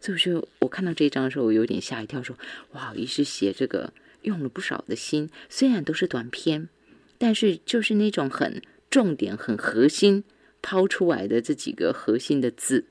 [0.00, 2.36] 所以说，我看到这一章的时候，我有点吓一跳，说
[2.72, 3.92] ：“哇，医师写这个
[4.22, 6.68] 用了不少的心，虽然都是短篇，
[7.16, 10.24] 但是就是那种很重点、很核心
[10.60, 12.84] 抛出来的这几个核心的字。”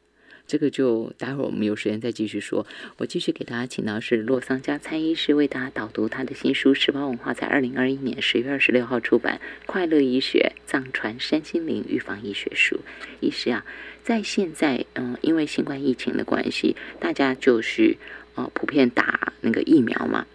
[0.54, 2.68] 这个就待会儿我们有时间再继续说。
[2.98, 12.76] 我继续给大家请到是洛桑加参医师为大家导读他的新书《时报文化》在二零二一年十月二十六号出版《快乐医学藏传身心灵预防医学书》。
[13.20, 13.66] 医师啊，
[14.04, 17.98] 在现在嗯，因为新冠疫情的关系，大家就是
[18.36, 20.28] 呃普遍打那个疫苗嘛，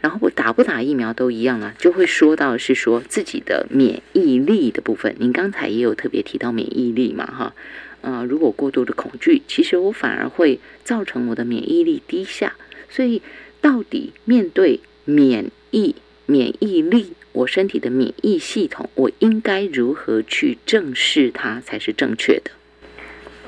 [0.00, 5.14] 然后打不打疫苗都一样啊，就会说到是说自己的免疫力的部分。
[5.18, 7.54] 您刚才也有特别提到免疫力嘛，哈。
[8.00, 12.54] 呃，如果过度的恐惧，其实我反而会造成我的免疫力低下。
[12.88, 13.20] 所以，
[13.60, 22.50] 到底面对免疫免疫力，我身体的免疫系统，我应该如何去正视它才是正确的？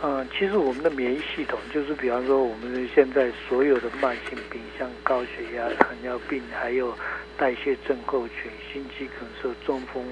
[0.02, 6.94] 嗯，其实我们的免疫系统，就是比方说，我们现在所有的慢性病，像高血压、糖尿病，还有
[7.36, 10.02] 代谢症候群、心肌梗塞、中风。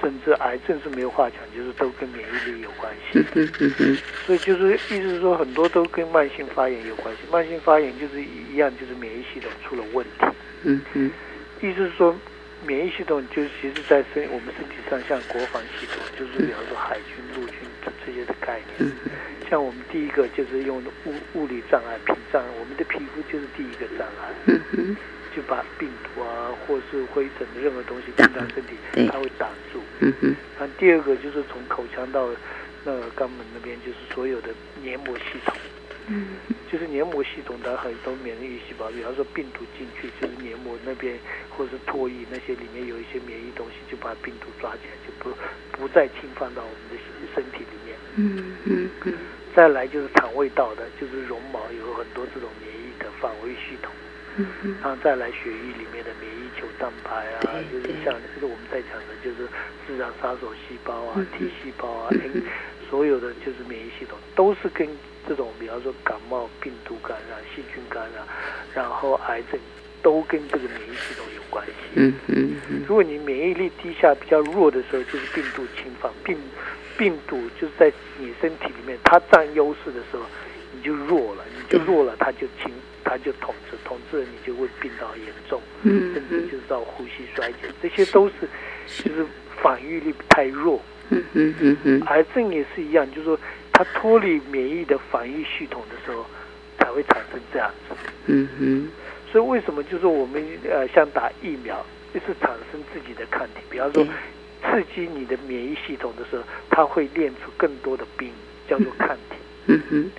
[0.00, 3.22] 甚至癌症是没有话讲，就是都跟免疫力有关系。
[4.26, 7.20] 所以就是意思是说，很多都跟慢性发炎有关系。
[7.30, 10.26] 慢性发炎就是一样，就是免疫系统出了问题。
[10.64, 11.10] 嗯嗯，
[11.60, 12.16] 意思是说，
[12.66, 17.21] 免疫系统就是其实在身我们身体上，像国防系统，就是比方说海军
[18.04, 18.92] 这些的概念。
[19.50, 24.96] 像我们第一个就是用物物理障碍屏障，我们的皮肤就是第一个障碍。
[25.34, 28.76] 就把病毒啊，或是灰尘的任何东西进到身体，
[29.10, 29.80] 它会挡住。
[30.00, 30.36] 嗯嗯。
[30.60, 32.28] 那第二个就是从口腔到
[32.84, 34.48] 那个肛门那边，就是所有的
[34.82, 35.54] 黏膜系统。
[36.08, 36.36] 嗯。
[36.70, 45.34] 就是黏膜系统的很多免疫细胞，比方说病毒进去，就是黏膜那边或是唾液那些里面有一些免疫东西，就把病毒抓起来，就不
[45.72, 46.96] 不再侵犯到我们的。
[48.16, 49.14] 嗯嗯嗯。
[49.54, 53.92] 再来就是肠胃道的，就是绒毛有很多这种免疫的防卫系统。
[54.38, 59.46] 嗯嗯然后再来血液里面的免疫球蛋白啊，就是像就是我们在讲的，就是
[59.86, 62.10] 自然杀手细胞啊、T 细胞啊，
[62.88, 64.88] 所有的就是免疫系统都是跟
[65.28, 68.24] 这种，比方说感冒、病毒感染、细菌感染，
[68.74, 69.60] 然后癌症
[70.02, 71.72] 都跟这个免疫系统有关系。
[71.96, 72.82] 嗯嗯嗯。
[72.88, 76.38] 如果你免疫力低下、比较弱的时候，就是病毒侵犯病
[76.96, 80.22] 病毒就是在你身体里面，它占优势的时候，
[80.72, 82.72] 你就弱了，你就弱了，它就侵，
[83.04, 88.48] 它就统治，统治了你就会病到严重，嗯甚至就是到呼吸衰竭，这些都是
[89.04, 89.26] 就是
[89.62, 90.80] 防御力太弱。
[91.10, 93.38] 嗯嗯嗯嗯，癌症也是一样，就是说
[93.72, 96.24] 它脱离免疫的防御系统的时候，
[96.78, 97.94] 才会产生这样子。
[98.26, 98.88] 嗯哼，
[99.30, 104.12] 所以为什么就是我们呃像打疫苗，就是产生自己的抗体，比方说对
[104.62, 108.30] 刺激你的免疫系统的时候，它会练出更多的兵，
[108.68, 109.36] 叫做抗体。
[109.66, 110.10] 嗯哼，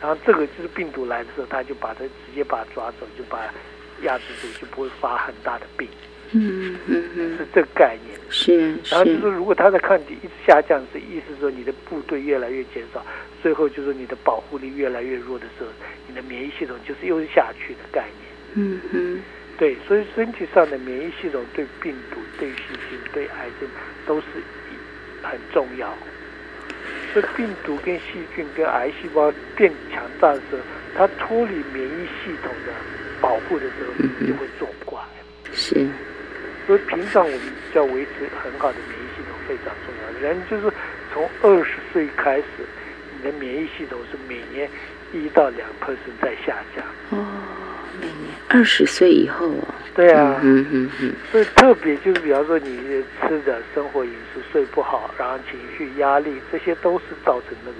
[0.00, 3.52] 然后这个就是病毒来的时候，它就把它直接把它抓走，就把它
[4.04, 5.88] 压制住，就不会发很大的病，
[6.32, 8.18] 嗯嗯是嗯，这个概念。
[8.28, 13.04] 是然后就是如果它的抗体一直下降，是意思说你的部队越来越减少，
[13.42, 15.66] 最后就是你的保护力越来越弱的时候，
[16.06, 18.30] 你的免疫系统就是又是下去的概念。
[18.54, 19.22] 嗯哼，
[19.60, 23.68] 对，所以身体上的免疫系统对病毒、对细菌、对癌症
[24.06, 25.92] 都是一很重要。
[27.12, 30.62] 所以病毒跟细菌跟癌细胞变强大的时候，
[30.96, 32.72] 它脱离免疫系统的
[33.20, 34.98] 保护的时候，就会作怪。
[35.52, 35.86] 是，
[36.66, 37.40] 所以平常我们
[37.74, 40.20] 就要维持很好的免疫系统非常重要。
[40.20, 40.74] 人就是
[41.12, 42.44] 从二十岁开始，
[43.14, 44.70] 你的免疫系统是每年
[45.12, 46.82] 一到两 percent 在下降。
[47.10, 47.26] 哦，
[48.48, 51.12] 二十岁以后哦，对啊，嗯嗯嗯。
[51.30, 52.76] 所以特别就是，比方说你
[53.22, 57.78] 吃的生活饮食睡不好，然后情绪压力，这些都是造成那个，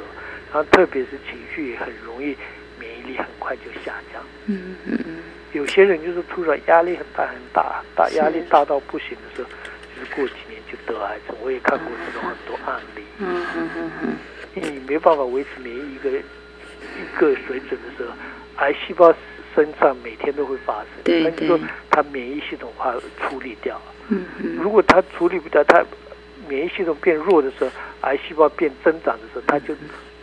[0.53, 2.37] 然后特别是情绪很容易
[2.79, 4.23] 免疫力很快就下降。
[4.47, 5.17] 嗯嗯嗯，
[5.53, 9.49] 有些人就是突然压力很大很大，大压力大到不行的时候，
[9.97, 11.37] 就是过几年就得癌症。
[11.43, 14.17] 我也看过这种很多案例，嗯嗯嗯嗯，
[14.55, 18.15] 因为你没办法维持免疫一个一个水准的时候，
[18.57, 19.13] 癌细胞
[19.63, 20.89] 身上每天都会发生。
[21.05, 22.95] 对那你说对它免疫系统化
[23.29, 23.81] 处理掉。
[24.09, 25.85] 嗯嗯，如果他处理不掉，他
[26.49, 27.71] 免疫系统变弱的时候，
[28.01, 29.75] 癌细胞变增长的时候，它就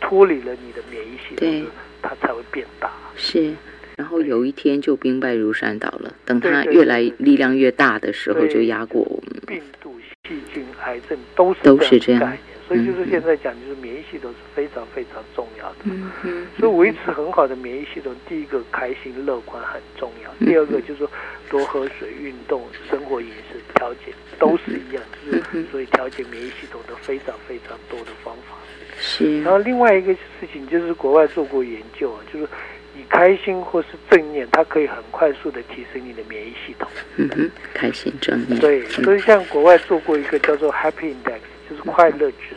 [0.02, 1.72] 脱离了你的免疫系统
[2.02, 2.92] 它才会变大。
[3.16, 3.54] 是。
[3.96, 6.14] 然后有一天就兵败如山倒了。
[6.26, 9.42] 等他越来力量越大的时候，就压过我们。
[9.48, 15.76] 病毒、细菌、癌症都是都是这样所以就是嗯现在讲，就是免疫系统是非常非常重要的。
[15.86, 21.10] 嗯嗯，所以维持很好的免疫系统，第一个开心乐观很重要，嗯第二个就是说
[21.50, 28.56] 多喝水、运动、生活饮食调节都是一样，就是嗯所以调节免疫系统的非常非常多的方法。
[29.00, 32.48] 是然后另外一个事情就是国外做过研究啊，就是
[32.96, 36.90] 你开心或是正念，它可以很快速的提升你的免疫系统。
[37.16, 38.60] 嗯哼，开心正念。
[38.60, 42.57] 对，嗯所以像国外做过一个叫做 Happy Index，就是快乐指数。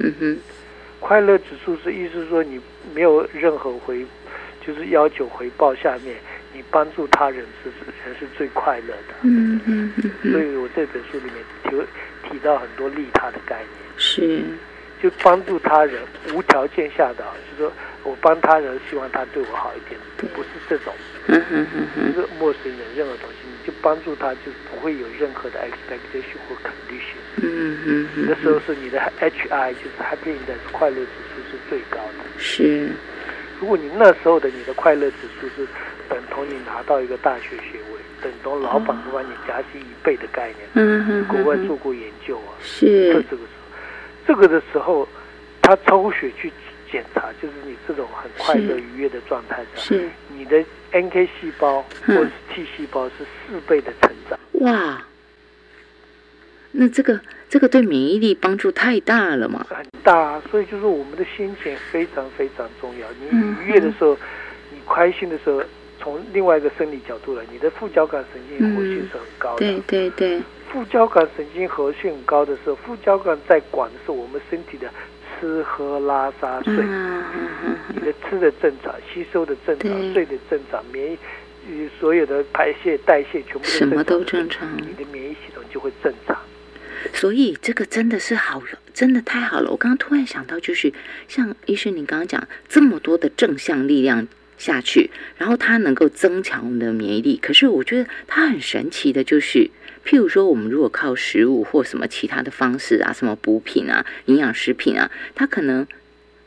[0.00, 0.38] 嗯哼，
[0.98, 2.60] 快乐指数是意思说你
[2.94, 4.04] 没有任何回，
[4.66, 6.16] 就是要求回报下面，
[6.52, 7.70] 你帮助他人是
[8.02, 9.14] 才是最快乐的。
[9.22, 11.34] 嗯嗯嗯嗯，所以我这本书里面
[11.64, 11.70] 提
[12.30, 14.42] 提到很多利他的概念，是，
[15.02, 16.02] 就帮助他人
[16.34, 17.72] 无条件下的，就是说
[18.04, 20.00] 我帮他人，希望他对我好一点，
[20.34, 20.92] 不是这种，
[21.26, 23.39] 嗯哼哼哼，就是陌生人任何东西，
[23.82, 27.18] 帮助他，就不会有任何的 expectation 或 condition。
[27.36, 32.24] 嗯嗯嗯，那时候是你的 HI 就是 Happy Index 快乐指数是最高的。
[32.38, 32.90] 是，
[33.60, 35.66] 如果你那时候的你的快乐指数是
[36.08, 42.52] 等同你拿到一个大学学位，等同老板会把你加薪一倍的概念，嗯哼，国外做过研究啊。
[42.60, 43.46] 是这，这个时候，
[44.26, 45.08] 这个的时候，
[45.62, 46.52] 他抽血去
[46.90, 54.38] 检查，就是你这种很快乐愉悦的状态下，是，你的 NK 细胞或是 T 细胞是四倍的成长。
[54.60, 55.02] 哇，
[56.72, 59.66] 那这个这个对免疫力帮助太大了嘛？
[59.68, 63.06] 很大、啊，所以就是我们的心情非常非常重要。
[63.20, 64.16] 你嗯愉悦的时候，
[64.70, 65.62] 你开心的时候，
[65.98, 69.58] 从另外一个生理角度来，你的副交感神经活性是很高的。
[69.58, 74.88] 对对对，副交感神经活性很高的时候，副交感在管的是我们身体的
[75.40, 76.74] 吃喝拉撒睡，
[77.94, 81.18] 你的吃的正常，吸收的正常，睡的正常，免疫。
[81.68, 86.34] 呃所有的排泄、代谢全部什么都正正常你的免疫系统就会正常。
[87.12, 89.70] 所以这个真的是好了，真的太好了。
[89.70, 90.90] 我刚刚突然想到，就是
[91.28, 94.26] 像医生您刚刚讲，这么多的正向力量
[94.56, 97.36] 下去，然后它能够增强我们的免疫力。
[97.36, 99.70] 可是我觉得它很神奇的，就是
[100.04, 105.86] 譬如说，我们如果靠食物或什么其他的方式啊，什么补品啊、营养食品啊，它可能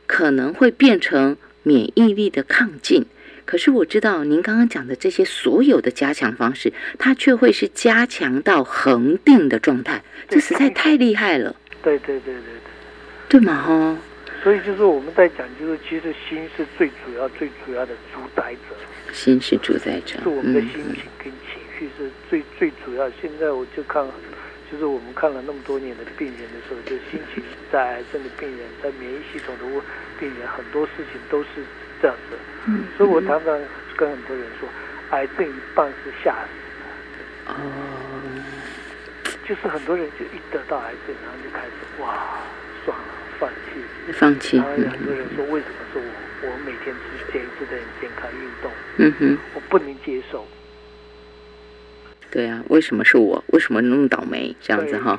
[0.06, 3.06] 可能会变成免疫力的抗进。
[3.46, 12.60] 可是我知道您刚刚讲的这些所有的加强方式，它却会是加强到恒定的状态，这实在太厉害了，对对对对对。
[13.28, 13.62] 对嘛？
[13.62, 13.98] 哈，
[14.42, 18.76] 所以就是我们在讲，就是其实心是最主要、最主要的主宰者，
[19.12, 21.32] 心是主宰者，是我们的嗯心情跟
[21.84, 23.10] 情绪是最最主要。
[23.20, 24.04] 现在我就看
[24.70, 29.64] 就是我们看了那么多年的病人的时候，就心情在癌症的病人，在免疫系统的
[30.18, 31.48] 病人，很多事情都是
[32.00, 32.36] 这样子。
[32.66, 33.60] 嗯，所以我常常
[33.96, 34.68] 跟很多人说，
[35.10, 36.48] 癌症一半是吓死
[36.80, 37.52] 的。
[37.52, 37.54] 哦。
[39.46, 42.40] 就是很多人就一得到癌症，然后就开始哇，
[42.86, 43.04] 算了，
[43.38, 44.56] 放弃，放弃。
[44.56, 48.72] 然后有很多人说，为什么说我我每天只坚持的健康运动？
[48.96, 50.46] 嗯哼，我不能接受。
[52.34, 53.42] 对啊，为什么是我？
[53.52, 54.52] 为什么那么倒霉？
[54.60, 55.16] 这样子哈。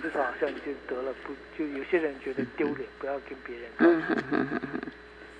[0.00, 3.68] 至少好像就得了不，就有些人觉得丢脸，不要跟别人。
[3.78, 4.80] 嗯哼哼哼哼。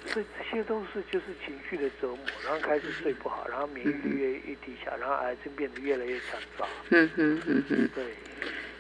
[0.05, 6.69] 所以这些都是就是情绪的折磨，然后开始睡不好，然后免疫力越越低下，然后癌症变得越来越强壮。
[6.91, 7.89] 嗯哼嗯哼。
[7.95, 8.05] 对。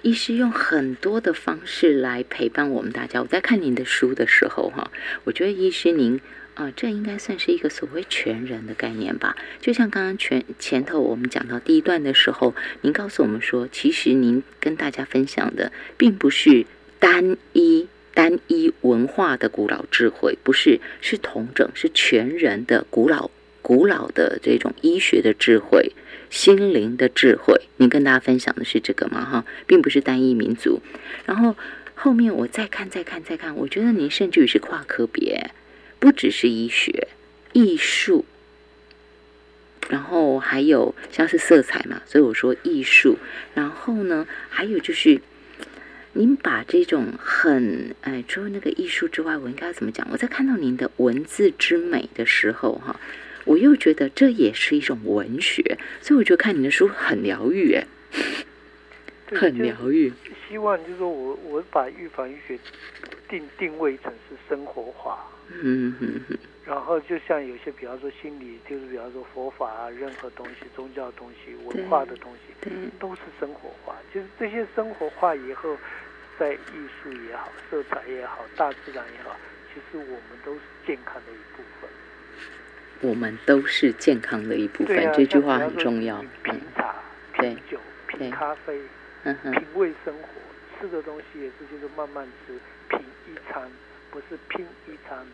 [0.02, 3.22] 医师用很多的方式来陪伴我们大家。
[3.22, 4.90] 我在看您的书的时候哈，
[5.24, 6.20] 我觉得医师您。
[6.54, 9.34] 啊，这应该算是一个所谓全人的概念吧？
[9.58, 16.66] 就像刚刚前前头我们讲到第一段的时候，您告诉我们说，其实您跟大家分享的，并不是
[16.98, 23.30] 单一单一文化的古老智慧，不是是同整，是全人的古老
[23.62, 25.92] 古老的这种医学的智慧、
[26.32, 27.60] 心灵的智慧。
[27.76, 29.22] 您跟大家分享的是这个吗？
[29.22, 30.80] 哈，并不是单一民族。
[31.26, 31.54] 然后
[31.94, 35.50] 后面我再看、再看、再看，我觉得您甚至于是跨科别。
[36.00, 37.06] 不只是医学、
[37.52, 38.24] 艺术，
[39.88, 43.18] 然后还有像是色彩嘛，所以我说艺术。
[43.54, 45.20] 然后呢，还有就是，
[46.14, 50.08] 您把这种很哎，除了那个艺术之外，我应该怎么讲？
[50.10, 52.98] 我在看到您的文字之美的时候，哈，
[53.44, 57.86] 我又觉得这也是一种文学，所以我觉得看你的书很疗愈，哎，
[59.32, 60.12] 很疗愈。
[60.48, 62.58] 希望就是说我我把预防医学
[63.28, 65.18] 定定位成是生活化。
[65.62, 73.94] 嗯哼哼，然后就像有些，比方说心理，就是比方说佛法啊，任何东西、宗教东西、文化的东西，都是生活化。
[74.14, 75.76] 就是这些生活化以后，
[76.38, 79.36] 在艺术也好、色彩也好、大自然也好，
[79.74, 81.71] 其实我们都是健康的一部分。
[83.02, 86.24] 我们都是健康的一部分，这句话很重要。
[86.42, 86.94] 品茶、
[87.38, 88.80] 品酒、品咖啡，
[89.24, 90.28] 品味生活，
[90.80, 93.70] 吃的东西也是，就是慢慢吃，品一餐。
[94.12, 95.26] 不是拼一餐，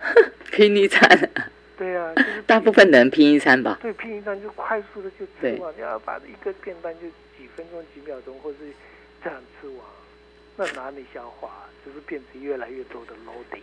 [0.50, 1.30] 拼一餐。
[1.76, 3.78] 对啊，就是 大部分人拼一餐吧。
[3.82, 7.00] 对，拼一餐就快速的就吃完，你要把一个便当就
[7.36, 8.56] 几分钟、几秒钟，或是
[9.22, 9.78] 这样吃完，
[10.56, 11.50] 那哪里消化？
[11.84, 13.60] 就是变成越来越多的 loading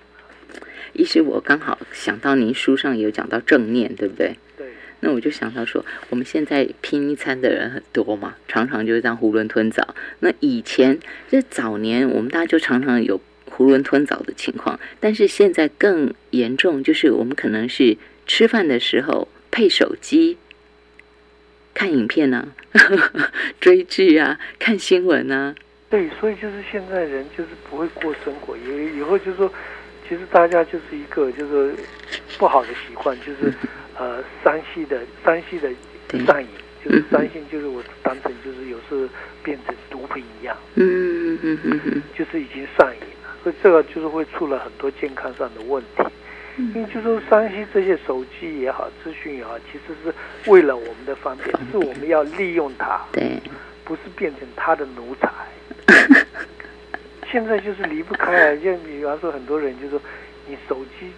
[0.93, 4.37] 医师，我刚好想到您书上有讲到正念，对不对？
[4.57, 4.67] 对。
[5.01, 9.95] 那我就想到说，我们现在拼一餐的人很多嘛，常常就是这样囫囵吞枣。
[10.19, 13.21] 那以前这早年，我们大家就常常有。
[13.57, 20.37] 囫囵吞枣的情况，但是现在更严重，就是我们可能是吃饭的时候配手机
[21.73, 22.53] 看影片呢，
[23.59, 25.55] 追剧啊，看新闻啊。
[25.89, 29.51] 对，所以就是现在人就是不会过生活，也以后就是说，
[30.09, 31.75] 其实大家就是一个就是
[32.39, 33.53] 不好的习惯，就是
[33.95, 35.69] 呃，山西的山西的
[36.25, 36.49] 上瘾，
[36.83, 39.07] 就是山西就是我当成就是有时
[39.43, 43.37] 变成毒品一样，嗯嗯嗯嗯嗯，就是已经上瘾了。
[43.43, 46.03] 所以这个就是会出了很多健康上的问题，
[46.73, 50.13] 因为就说山西这些手机也好，资讯也好，其实是
[50.49, 53.39] 为了我们的方便，是我们要利用它，对，
[53.85, 55.29] 不是变成他的奴才。
[57.31, 60.01] 现在就是离不开啊，就比方说很多人就说，
[60.47, 61.11] 你手机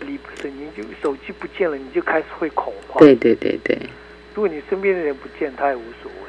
[0.00, 2.98] 离不是，你就手机不见了，你就开始会恐慌。
[3.00, 3.78] 对对对对。
[4.34, 6.28] 如果你身边的人不见，他也无所谓。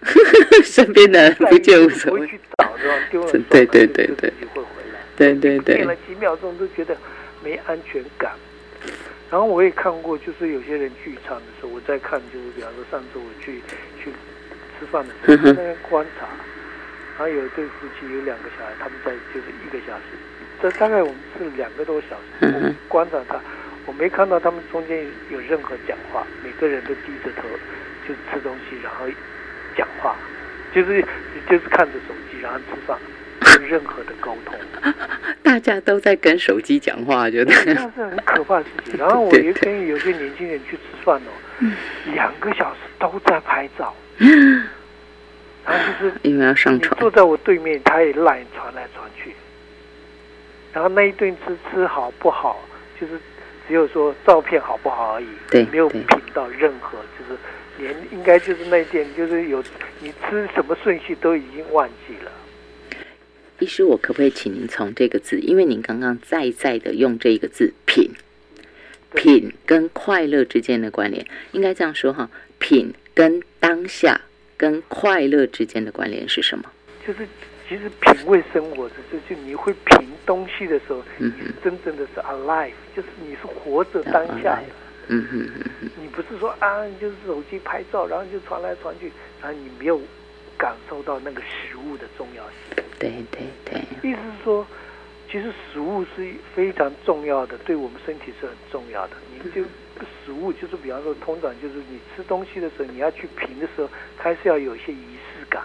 [0.64, 2.26] 身边的人不见无所谓。
[2.26, 2.94] 去找是吧？
[3.10, 5.00] 丢了， 对对对对，会回来。
[5.16, 5.76] 对对对。
[5.76, 6.96] 变了几秒钟都觉得
[7.42, 8.32] 没安全感。
[9.30, 13.60] 然后我也看过，就是有些人聚餐的时候，我在看，就是比方说上次我去
[14.02, 14.10] 去
[14.78, 16.26] 吃饭的时候，在那边观察，
[17.18, 20.16] 然后有一对夫妻有两个小孩，他们在就是一个小时，
[20.62, 23.40] 这大概我们吃了两个多小时，我观察他，
[23.84, 27.48] 我没看到他们中间有任何讲话，每个人都低着头
[28.06, 29.06] 就吃东西，然后。
[29.76, 30.16] 讲话，
[30.74, 31.00] 就是
[31.48, 32.98] 就是看着手机，然后吃饭，
[33.60, 34.56] 没有任何的沟通。
[35.40, 38.98] 大家都在跟手机讲话，觉得那是很可怕的事情。
[38.98, 41.70] 然后我也跟有些年轻人去吃饭哦，
[42.12, 43.94] 两个小时都在拍照。
[45.68, 49.32] 就是因为要上床，坐在我对面，他也赖传来传去。
[50.72, 52.60] 然后那一顿吃吃好不好，
[53.00, 53.18] 就是
[53.66, 57.38] 只有说照片好不好而已，对，没有品到任何就是。
[57.80, 59.62] 连应该就是那点，就是有
[60.00, 62.32] 你吃什么顺序都已经忘记了。
[63.60, 68.10] 医师，我可不可以请您从这个字，因为您刚刚再再的用这一个字“品”，
[69.14, 74.22] 品跟快乐之间的关联，应该这样说哈，品跟当下
[74.58, 76.64] 跟快乐之间的关联是什么？
[77.06, 77.26] 就是
[77.66, 84.64] 其实品味生活的，就就你会品东西的时候，你是真正的是 alive，就是你是活着当下的。
[85.10, 89.98] 嗯哼嗯哼，你不是说啊，就是手机拍照，然后就传来传去，然后你没有
[90.58, 92.84] 感受到那个食物的重要性。
[92.98, 93.80] 对对对，
[94.10, 94.66] 意思是说，
[95.30, 99.12] 其实食物是非常重要的，对我们身体是很重要的。
[99.32, 99.62] 你就
[100.24, 103.88] 食物就是，比方说，通常就是你吃东西的时候，你要去评的时候，
[104.18, 105.62] 它是要有一些仪式感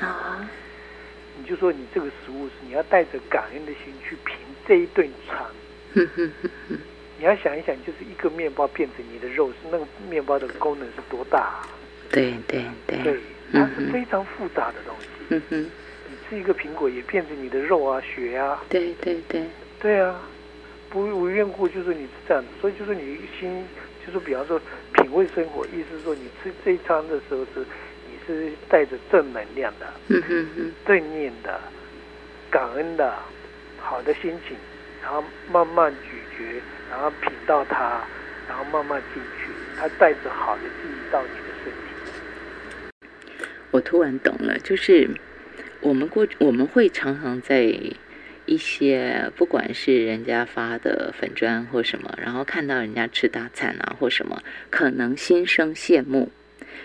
[0.00, 0.48] 啊。
[1.36, 5.44] 你就说你这个食物是你要带着感恩的心去评这一顿餐。
[7.18, 11.60] 你要想一想，就是一个面包变成你的肉，是那个面包的功能是多大？
[12.10, 13.20] 对对对，对，
[13.52, 15.06] 它是非常复杂的东西。
[15.30, 15.70] 嗯哼，
[16.08, 18.62] 你吃一个苹果也变成你的肉啊、血啊。
[18.68, 19.44] 对对对，
[19.80, 20.20] 对啊，
[20.94, 23.66] 不无缘故就是你是这样子，所以就是你心，
[24.06, 24.60] 就是比方说
[24.92, 27.66] 品味生活，意思是说你吃这一餐的时候是
[28.06, 29.92] 你是带着正能量的，
[30.86, 31.60] 正念的、
[32.48, 33.12] 感恩的、
[33.80, 34.56] 好的心情，
[35.02, 36.62] 然后慢慢咀嚼。
[36.90, 38.04] 然后品到它，
[38.46, 41.34] 然后慢慢进去，它带着好的记忆到你的
[41.64, 43.00] 身体。
[43.72, 45.10] 我突然懂了，就是
[45.80, 47.74] 我们过我们会常常在
[48.46, 56.30] 一些不管是人家发的粉砖或什么，然后看到人家吃大餐啊或什么，可能心生羡慕。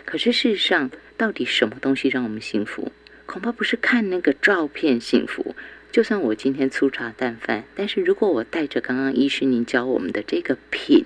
[0.05, 2.91] 可是事实上，到底什么东西让我们幸福？
[3.25, 5.55] 恐怕不是看那个照片幸福。
[5.91, 11.05] 就算我今天粗茶淡饭，但是如果我带着刚刚医师您教我们的这个品，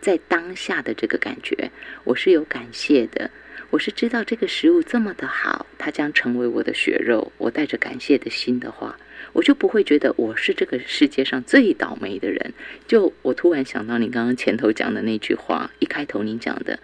[0.00, 1.70] 在当下的这个感觉，
[2.04, 3.30] 我是有感谢的，
[3.70, 7.30] 我是知道这个食物这么的好，它将成为我的血肉。
[7.36, 8.98] 我带着感谢的心的话，
[9.34, 12.54] 我就不会觉得我是这个世界上最倒霉的人。
[12.88, 16.78] 就我突然想到你刚刚前头讲的那句话，一开头您讲的，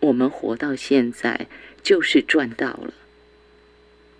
[0.00, 1.48] 我们活到现在
[1.82, 2.94] 就是赚到了。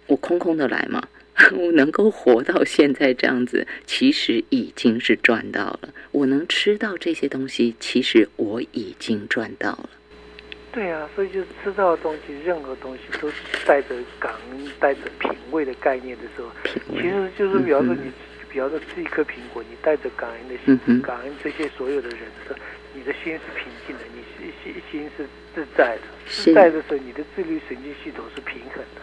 [0.08, 1.08] 我空空的来嘛？
[1.54, 5.94] 我能够活到现在这样子，其实已经是赚到了。
[6.10, 9.90] 我能吃到这些东西，其实我已经赚到了。
[10.70, 13.30] 对啊，所以就是吃到的东西，任何东西都
[13.66, 16.50] 带着感恩、带着品味的概念的时候，
[16.94, 18.12] 其实就是比方说你，
[18.50, 22.56] 比方说吃一颗苹果，你带着感恩的心，感恩这些所有的人的时候，
[22.94, 29.00] 你的心是平静的，你心心心是自在的，自在的时候，你的自律神经系统是平衡的。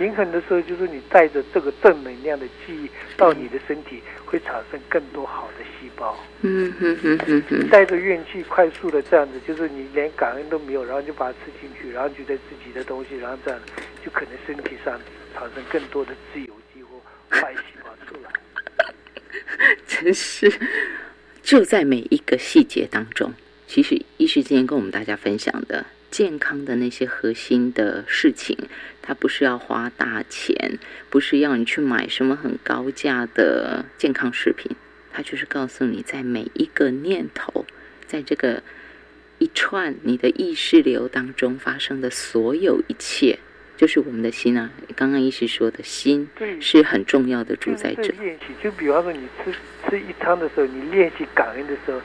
[0.00, 0.10] 啊。
[0.10, 6.18] 平衡的时候，就是你带着这个正能量的记忆到你的身体，会产生更多好的细胞。
[6.40, 7.68] 嗯嗯嗯嗯嗯。
[7.68, 13.60] 带着怨气，快速的这样子，就是你连感恩都没有，然后就把它吃进去，然后觉得自己的东西，然后这样
[14.04, 14.98] 就可能身体上
[15.34, 16.98] 产生更多的自由基或
[17.28, 18.30] 坏细胞出来。
[19.86, 20.50] 真是，
[21.42, 23.34] 就在每一个细节当中，
[23.66, 25.84] 其实医师今天跟我们大家分享的。
[26.10, 28.56] 健康的那些核心的事情，
[29.00, 34.76] 它不是要花大钱，不是要你去买什么很高价的健康食品，
[35.12, 37.64] 它就是告诉你，在每一个念头，
[38.06, 38.62] 在这个
[39.38, 43.38] 一串你的意识流当中发生的所有一切，
[43.76, 44.70] 就是我们的心啊。
[44.96, 46.28] 刚刚医师说的心，
[46.60, 48.12] 是很重要的主宰者。
[48.20, 49.54] 练习，就比方说你吃
[49.88, 52.00] 吃一餐的时候，你练习感恩的时候，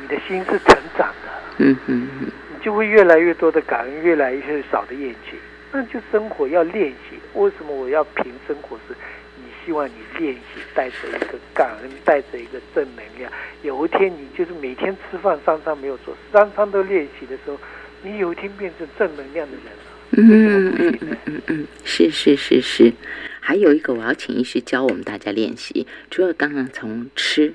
[0.00, 1.28] 你的心是成长的。
[1.58, 2.30] 嗯嗯嗯。
[2.58, 5.34] 就会越来越多的感恩，越来越少的厌倦。
[5.70, 7.18] 那就生活要练习。
[7.34, 8.76] 为什么我要凭生活？
[8.88, 8.94] 是
[9.36, 13.30] 你希望你练习，带着一个感恩，带着一个正能量。
[13.62, 17.58] 有一天，你就是每天吃饭三餐没有做，三餐都练习的时候，
[18.02, 19.82] 你有一天变成正能量的人了。
[20.12, 22.92] 嗯嗯嗯嗯嗯，是是是是。
[23.40, 25.86] 还有一个，我要请医师教我们大家练习。
[26.10, 27.54] 除了刚刚从吃。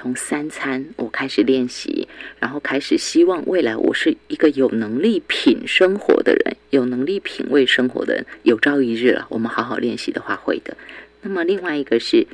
[0.00, 2.06] 从三餐我开始练习，
[2.38, 8.24] 然后开始希望未来我是一个有能力品生活的人，有能力品味生活的人。
[8.44, 10.76] 有朝一日了，我们好好练习的话会的。
[11.22, 12.28] 那么另外一个是，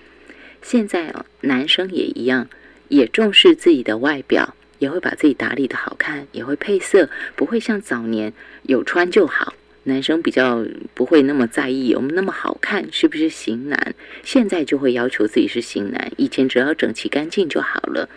[0.60, 2.46] 现在哦，男生也一样，
[2.88, 8.34] 也重视自己的外表，也会把自己打理的好看，也会配色，不会像早年
[8.64, 9.54] 有穿就好。
[9.84, 10.64] 男生比较
[10.94, 13.94] 不会那么在意我们那么好看，是不是型男？
[14.22, 18.08] 现在就会要求自己是型男，以前只要整齐干净就好了。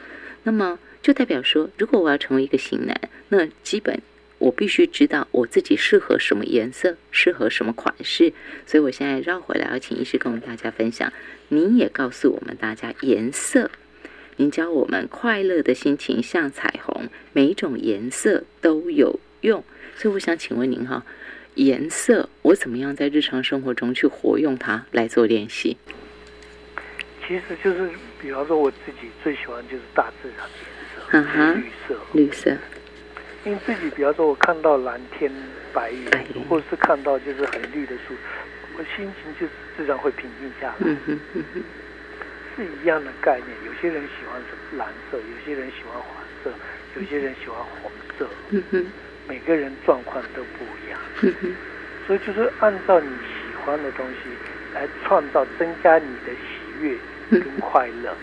[0.44, 2.98] 那么就代表说，如果我要成为一个型男，
[3.30, 4.02] 那基本
[4.40, 8.32] 我必须知道我自己适合什么颜色，适合什么款式。
[8.66, 11.12] 所以我现在绕回来，要请医师跟我们大家分享。
[11.50, 13.70] 您也告诉我们大家颜色，
[14.38, 19.64] 您教我们快乐的心情像彩虹，每一种颜色都有用。
[19.98, 21.06] 所以我想请问您哈。
[21.58, 25.76] 颜色，我怎么样在日常生活中去活用它来做练习？
[27.28, 27.90] 其实就是，
[28.22, 32.58] 比方说我自己最喜欢就是大自然的颜色，绿色，绿色。
[33.44, 35.32] 因为自己，比方说我看到蓝天
[35.74, 36.06] 白云，
[36.48, 38.14] 或者是看到就是很绿的树，
[38.78, 40.76] 我心情就自然会平静下来。
[40.82, 41.64] 嗯哼嗯哼，
[42.56, 43.50] 是一样的概念。
[43.66, 44.40] 有些人喜欢
[44.78, 46.52] 蓝色，有些人喜欢黄色，
[46.96, 48.30] 有些人喜欢红色。
[48.52, 48.86] 嗯哼，
[49.28, 50.87] 每个人状况都不一样。
[51.22, 51.56] 嗯，
[52.06, 54.30] 所以就是按照你喜欢的东西
[54.74, 56.98] 来创造，增加你的喜悦
[57.32, 58.16] 跟快乐。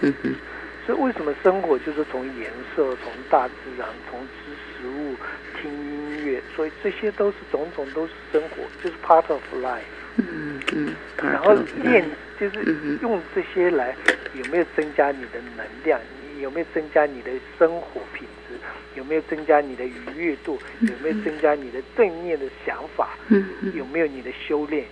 [0.86, 5.16] 所以为什么生活就是从颜色、从大自然、从吃食物、
[5.60, 9.80] 听音乐，所以这些都是种种都是生活，就是 part of life。
[10.16, 10.94] 嗯嗯。
[11.22, 12.04] 然后练
[12.38, 13.96] 就是用这些来
[14.34, 15.98] 有没有增加你的能量？
[16.34, 18.33] 你有没有增加你的生活品质？
[18.94, 20.58] 有没有增加你的愉悦度？
[20.80, 23.10] 有没有增加你的正面的想法？
[23.74, 24.84] 有没有你的修炼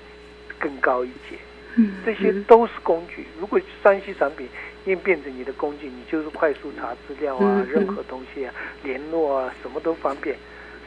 [0.59, 1.37] 更高一截？
[1.77, 1.95] 嗯。
[2.05, 3.27] 这些都是工具。
[3.39, 4.49] 如果三 C 产品。
[4.85, 10.37] 应变成你的工具，你就是快速查资料啊，任何东西啊，联络啊，什么都方便，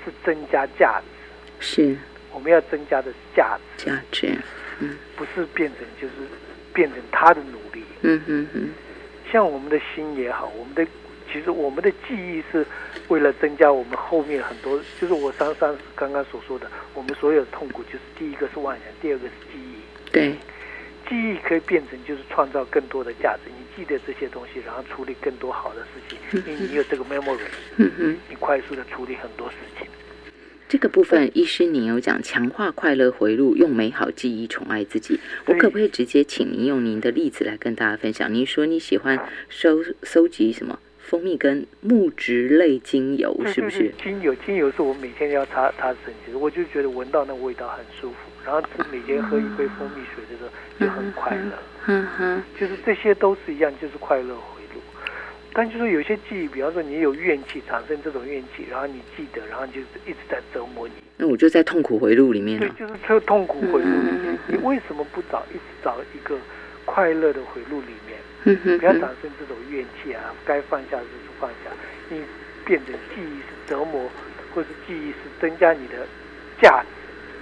[0.04, 1.06] 是增加价值。
[1.62, 1.98] 是，
[2.34, 3.86] 我们要增加的价值。
[3.86, 4.38] 价值，
[4.82, 6.14] 嗯，不是变成就是
[6.74, 7.86] 变成他的努力。
[8.02, 8.70] 嗯嗯嗯。
[9.32, 10.86] 像我们的心也好，我们的
[11.32, 12.66] 其实我们的记忆是
[13.08, 20.12] 为了增加我们后面很多，就是我刚刚刚刚所说的，我们所有的痛苦，就是第一个是妄想，第二个是记忆。
[20.12, 20.36] 对。
[21.08, 23.52] 记忆可以变成就是创造更多的价值。
[23.56, 26.18] 你记得这些东西，然后处理更多好的事情，
[26.48, 27.38] 因为你有这个 memory，
[28.28, 29.88] 你快速的处理很多事情。
[30.68, 35.20] 这个部分，医师您有讲强化快乐回路，用美好记忆宠爱自己。
[35.46, 38.34] 我可不可以直接请您用您的例子来跟大家分享？
[38.34, 43.94] 您说你喜欢收收集什么蜂蜜跟木质类精油，是不是？
[44.04, 48.18] 精油，精油是我每天要擦擦身体，我就觉得闻到那味道很舒服。
[48.44, 50.50] 然后是每天喝一杯蜂蜜水的时候
[50.80, 51.54] 就很快乐，
[51.88, 54.82] 嗯哼，就是这些都是一样，就是快乐回路。
[55.52, 60.94] 但就是有些记忆，比方说你有怨气，产生这种怨气，然后你记得，然后就是一直在折磨你。
[61.18, 64.38] 那我就在痛苦回路里面对，就是这痛苦回路里面。
[64.48, 66.38] 你为什么不找一直找一个
[66.86, 68.05] 快乐的回路里面？
[68.46, 70.34] 嗯哼，不要产生这种怨气啊！
[70.46, 71.72] 该放下就是放下，
[72.10, 72.24] 你
[72.64, 74.10] 变成记忆是折磨，
[74.54, 76.08] 或是记忆是增加你的
[76.62, 76.88] 价值。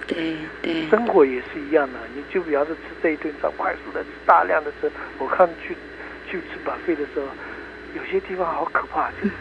[0.06, 1.98] 对对，生活也是一样的。
[2.14, 4.90] 你就比方说吃这一顿饭，快速的吃大量的吃。
[5.18, 5.74] 我看去
[6.28, 7.26] 去吃板费的时候，
[7.94, 9.32] 有些地方好可怕，就几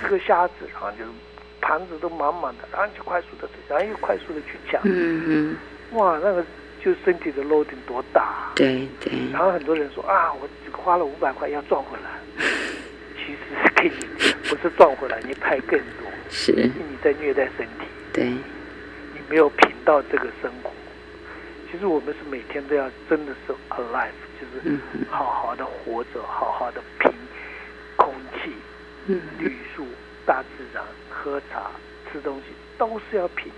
[0.00, 1.04] 十个虾子，然后就
[1.60, 4.80] 盘子都满满的，然后就快速的吃，然后又快速的去抢。
[4.84, 5.56] 嗯嗯。
[5.92, 6.44] 哇，那个
[6.84, 8.50] 就身体的 loading 多大？
[8.56, 9.12] 对对。
[9.32, 12.10] 然后很多人说啊，我花了五百块要赚回来，
[13.16, 14.06] 其实给你
[14.48, 17.86] 不是赚回来，你拍更多，是你在虐待身体。
[18.12, 18.24] 对。
[18.24, 20.70] 你没有品到这个生活，
[21.70, 24.10] 其实我们是每天都要真的是 alive，
[24.40, 24.76] 就是
[25.08, 27.12] 好好的活着，好好的品
[27.96, 28.52] 空气、
[29.38, 29.86] 绿树、
[30.26, 31.70] 大自然、喝茶、
[32.10, 33.50] 吃东西，都是要品。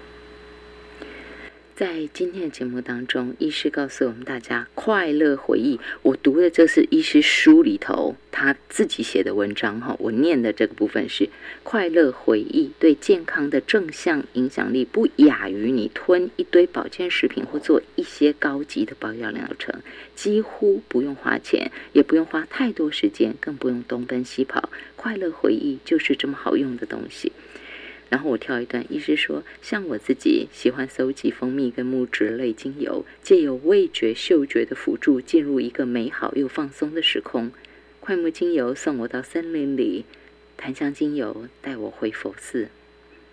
[1.77, 5.81] 在今天的节目当中，医师告诉我们大家快乐回忆。
[6.03, 11.29] 我读的这是医师书里头他自己写的文章哈，我念的这个部分是
[11.64, 19.75] 快乐回忆对健康的正向影响力不亚于你吞一堆保健食品或做一些高级的保养疗程，
[20.14, 24.70] 几乎不用花钱，也不用花太多时间，更不用东奔西跑。
[24.95, 27.33] 快乐回忆就是这么好用的东西。
[28.11, 37.51] 然后我跳一段，医师说，像我自己喜欢搜集蜂蜜跟木质类精油，借由味觉、嗅觉的辅助，进入一个美好又放松的时空。
[38.01, 40.05] 快木精油送我到森林里，
[40.57, 42.69] 檀香精油带我回佛寺。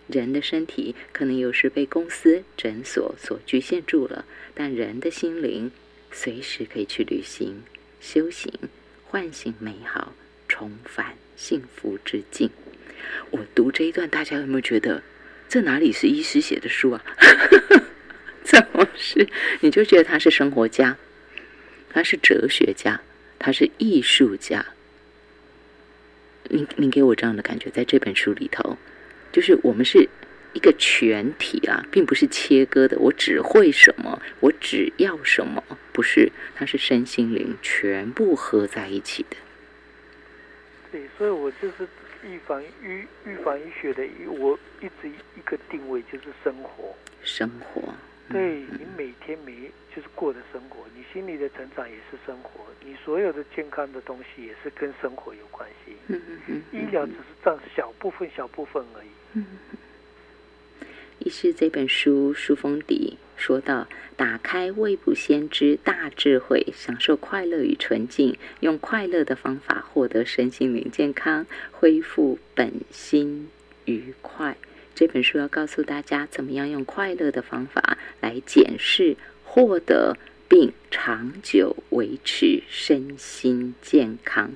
[0.07, 5.71] 人的身体可能有时被公司、诊所所局限住了，但人的心灵
[6.11, 7.63] 随时可以去旅行、
[7.99, 8.51] 修行、
[9.05, 10.13] 唤醒美好、
[10.47, 12.49] 重返幸福之境。
[13.29, 15.01] 我读这一段，大家有没有觉得
[15.47, 17.03] 这哪里是医师写的书啊？
[18.43, 19.27] 怎么是？
[19.61, 20.97] 你就觉得他是生活家，
[21.89, 23.01] 他是哲学家，
[23.37, 24.65] 他是艺术家。
[26.45, 28.77] 你你给我这样的感觉，在这本书里头，
[29.31, 30.09] 就是我们是
[30.53, 32.97] 一个全体啊，并不是切割的。
[32.99, 35.63] 我只会什么，我只要什么，
[35.93, 36.31] 不是？
[36.55, 39.37] 它是身心灵全部合在一起的。
[40.91, 41.87] 对，所以我就是。
[42.23, 46.95] 预防预预防医学的，我一直一个定位就是生活。
[47.23, 47.81] 生活，
[48.29, 55.93] 对你每天每就是过的生活，你心里的成长也是生活，你所有的健康的东西也是跟生活有关系。
[56.07, 59.09] 嗯嗯嗯，医疗只是占小部分小部分而已。
[59.33, 59.77] 嗯嗯。
[61.19, 73.49] 医师这本书书封底说到：“打开未卜先知大智慧，享受快乐与纯净，用快乐的方法获得身心灵健康，恢复本心
[73.85, 74.55] 愉快。
[74.93, 80.15] 这本书要告诉大家，怎么样用快乐的方法来检视、获得
[80.47, 84.51] 并长久维持身心健康。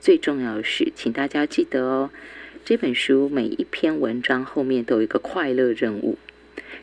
[0.00, 2.10] 最重要的是，请大家记得哦，
[2.64, 6.18] 这本书每一篇文章后面都有一个快乐任务。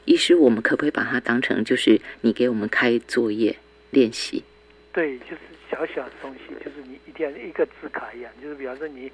[0.06, 3.56] 医师，我们可不可以把它当成就是你给我们开作业
[3.92, 4.44] 练习？
[4.92, 5.40] 对，就是
[5.72, 9.12] 小小的东西，就是你一定要一个字卡一样，就是比方说你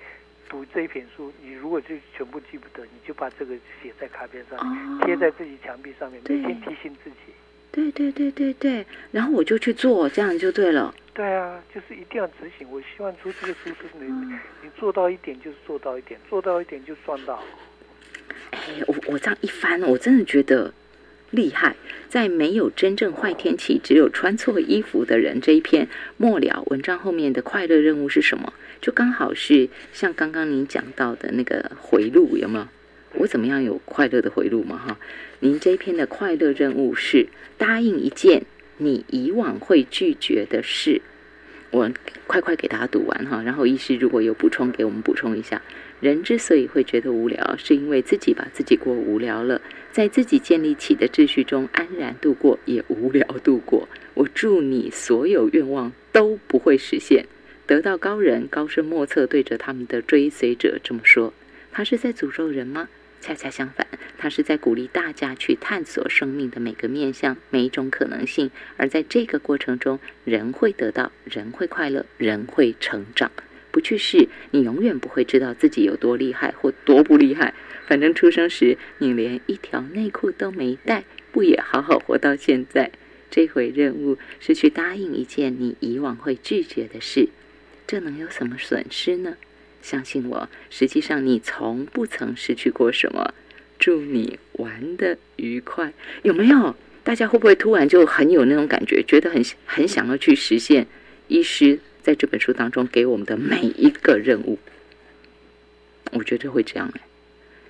[0.49, 7.17] 读这一篇书，你如果就全部记不得，你就把这个写在卡片上，贴在自己墙壁上面，每天提醒自己。
[7.71, 10.93] 对对对对对，然后我就去做，这样就对了。
[11.13, 12.67] 对啊，就是一定要执行。
[12.71, 14.11] 我希望出这个书是你，
[14.63, 17.43] 你做到一点就是做到一点，做到一点就赚到。
[18.51, 20.73] 哎，我我这样一翻，我真的觉得
[21.31, 21.75] 厉害。
[22.09, 25.87] 在没有真正坏天气，只有穿错衣服的人这一篇
[26.17, 28.51] 末了文章后面的快乐任务是什么？
[28.81, 32.67] 就刚好是像刚刚您讲到的那个回路，有没有？
[33.13, 34.77] 我怎么样有快乐的回路嘛？
[34.77, 34.99] 哈，
[35.39, 37.27] 您这一篇的快乐任务是
[37.59, 38.43] 答应一件
[38.77, 41.01] 你以往会拒绝的事。
[41.69, 41.91] 我
[42.25, 45.61] 快快给大家读完哈，然后医师如果有补充，给我们补充一下。
[45.99, 53.87] 人之所以会觉得无聊，是因为自己把自己过无聊了，在自己建立起的秩序中安然度过，也无聊度过。
[54.13, 57.25] 我祝你所有愿望都不会实现。
[57.65, 61.33] 得道高人高深莫测，对着他们的追随者这么说：
[61.71, 62.89] 他是在诅咒人吗？
[63.21, 63.85] 恰恰相反，
[64.17, 68.49] 他是在鼓励大家去探索生命的每个面向、每一种可能性。
[68.77, 73.29] 而在这个过程中，人会得到，人会快乐，人会成长。
[73.79, 77.53] 不去试，你永远不会知道自己有多厉害或多不厉害。
[77.87, 82.91] 反正出生时你连一条内裤都没带，不也好好活到现在？
[83.31, 87.29] 这回任务是去答应一件你以往会拒绝的事，
[87.87, 89.37] 这能有什么损失呢？
[89.81, 93.33] 相信我，实际上你从不曾失去过什么。
[93.79, 96.75] 祝你玩的愉快，有没有？
[97.05, 100.85] 大家会不会突然就很有那种感觉，觉得很很想要去实现
[101.29, 104.57] 医师在这本书当中给我们的每一个任务？
[106.11, 107.01] 我觉得会这样哎。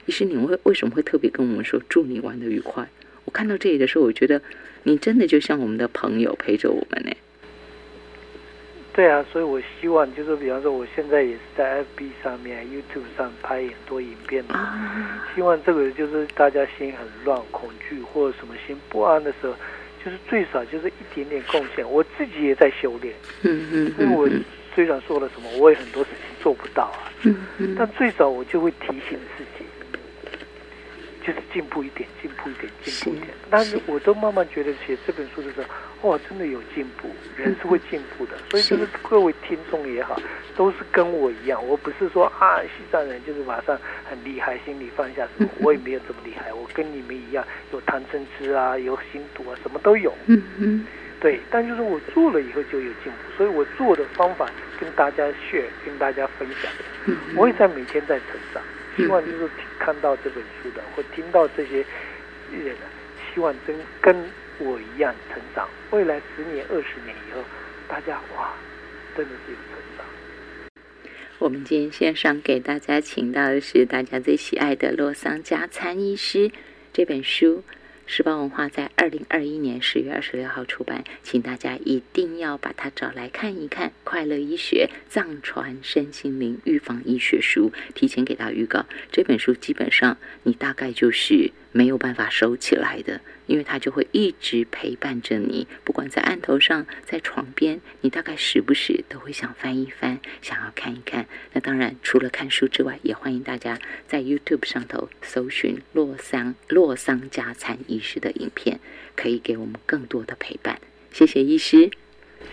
[0.06, 2.88] 医师，你会为什么会特别跟我们说祝你玩的愉快？
[3.26, 4.42] 我看到这里的时候，我觉得
[4.84, 7.12] 你真的就像我们的朋友陪着我们呢。
[8.92, 14.54] 对啊，所以我希望就是，比方说，我现在也是在 FB 上面、YouTube 上拍很多影片的，
[15.36, 19.54] 希望这个就是大家心很乱、恐惧或者什么心不安的时候，
[20.04, 21.90] 就是最少就是一点点贡献。
[21.90, 24.30] 我自己也在修炼，嗯嗯，因为我
[24.76, 29.59] 虽然说了什么，我也很多事情做不到啊，嗯嗯，但最少我就会提醒自己。
[31.26, 33.30] 就是进步一点，进步一点，进步一点。
[33.50, 35.62] 但是我都慢慢觉得写这本书的时
[36.02, 37.10] 候，哇，真的有进步。
[37.36, 40.20] 人是会进步的，所以就是各位听众也好，
[40.56, 41.66] 都是跟我一样。
[41.68, 46.54] 我不是说啊，西藏人就是马上很厉害，心里放下什么，我也没有这么厉害。
[46.54, 50.14] 我跟你们一样，有贪嗔痴啊，有心毒啊，什么都有。
[50.28, 50.88] 嗯嗯。
[51.22, 54.50] 对，但就是我做了以后就有进步，所以我做的方法
[54.80, 56.72] 跟大家 share，跟大家分享。
[57.36, 58.64] 我也在每天在成长。
[59.00, 61.78] 希望就是看到这本书的，或听到这些
[62.52, 62.76] 人，
[63.34, 64.14] 希望真跟
[64.60, 65.68] 我一样成长。
[65.92, 67.42] 未来十年、二十年以后，
[67.88, 68.54] 大家哇，
[69.16, 70.06] 真的是有成长。
[71.38, 76.52] 我们今天线上给大家请到的是大家最喜爱的洛桑加参医师
[76.92, 77.64] 这本书。
[78.12, 83.90] 时报文化在二零二一年十月二十六号出版，请大家一定要把它找来看一看。
[84.04, 93.22] 《快乐医学藏传身心灵预防医学书》，提前给到预告，这本书基本上你大概就是没有办法收起来的。
[93.50, 101.26] 因为它就会一直陪伴着你，不管在案头上，在床边，你大概时不时都会想翻一翻，想要看一看。
[101.54, 108.80] 那当然，除了看书之外，也欢迎大家在 YouTube 上头搜寻洛桑洛桑加餐医师的影片，
[109.16, 110.80] 可以给我们更多的陪伴。
[111.12, 111.90] 谢谢医师，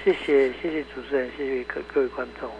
[0.03, 2.51] 谢谢谢谢主持人，谢谢各各位观众。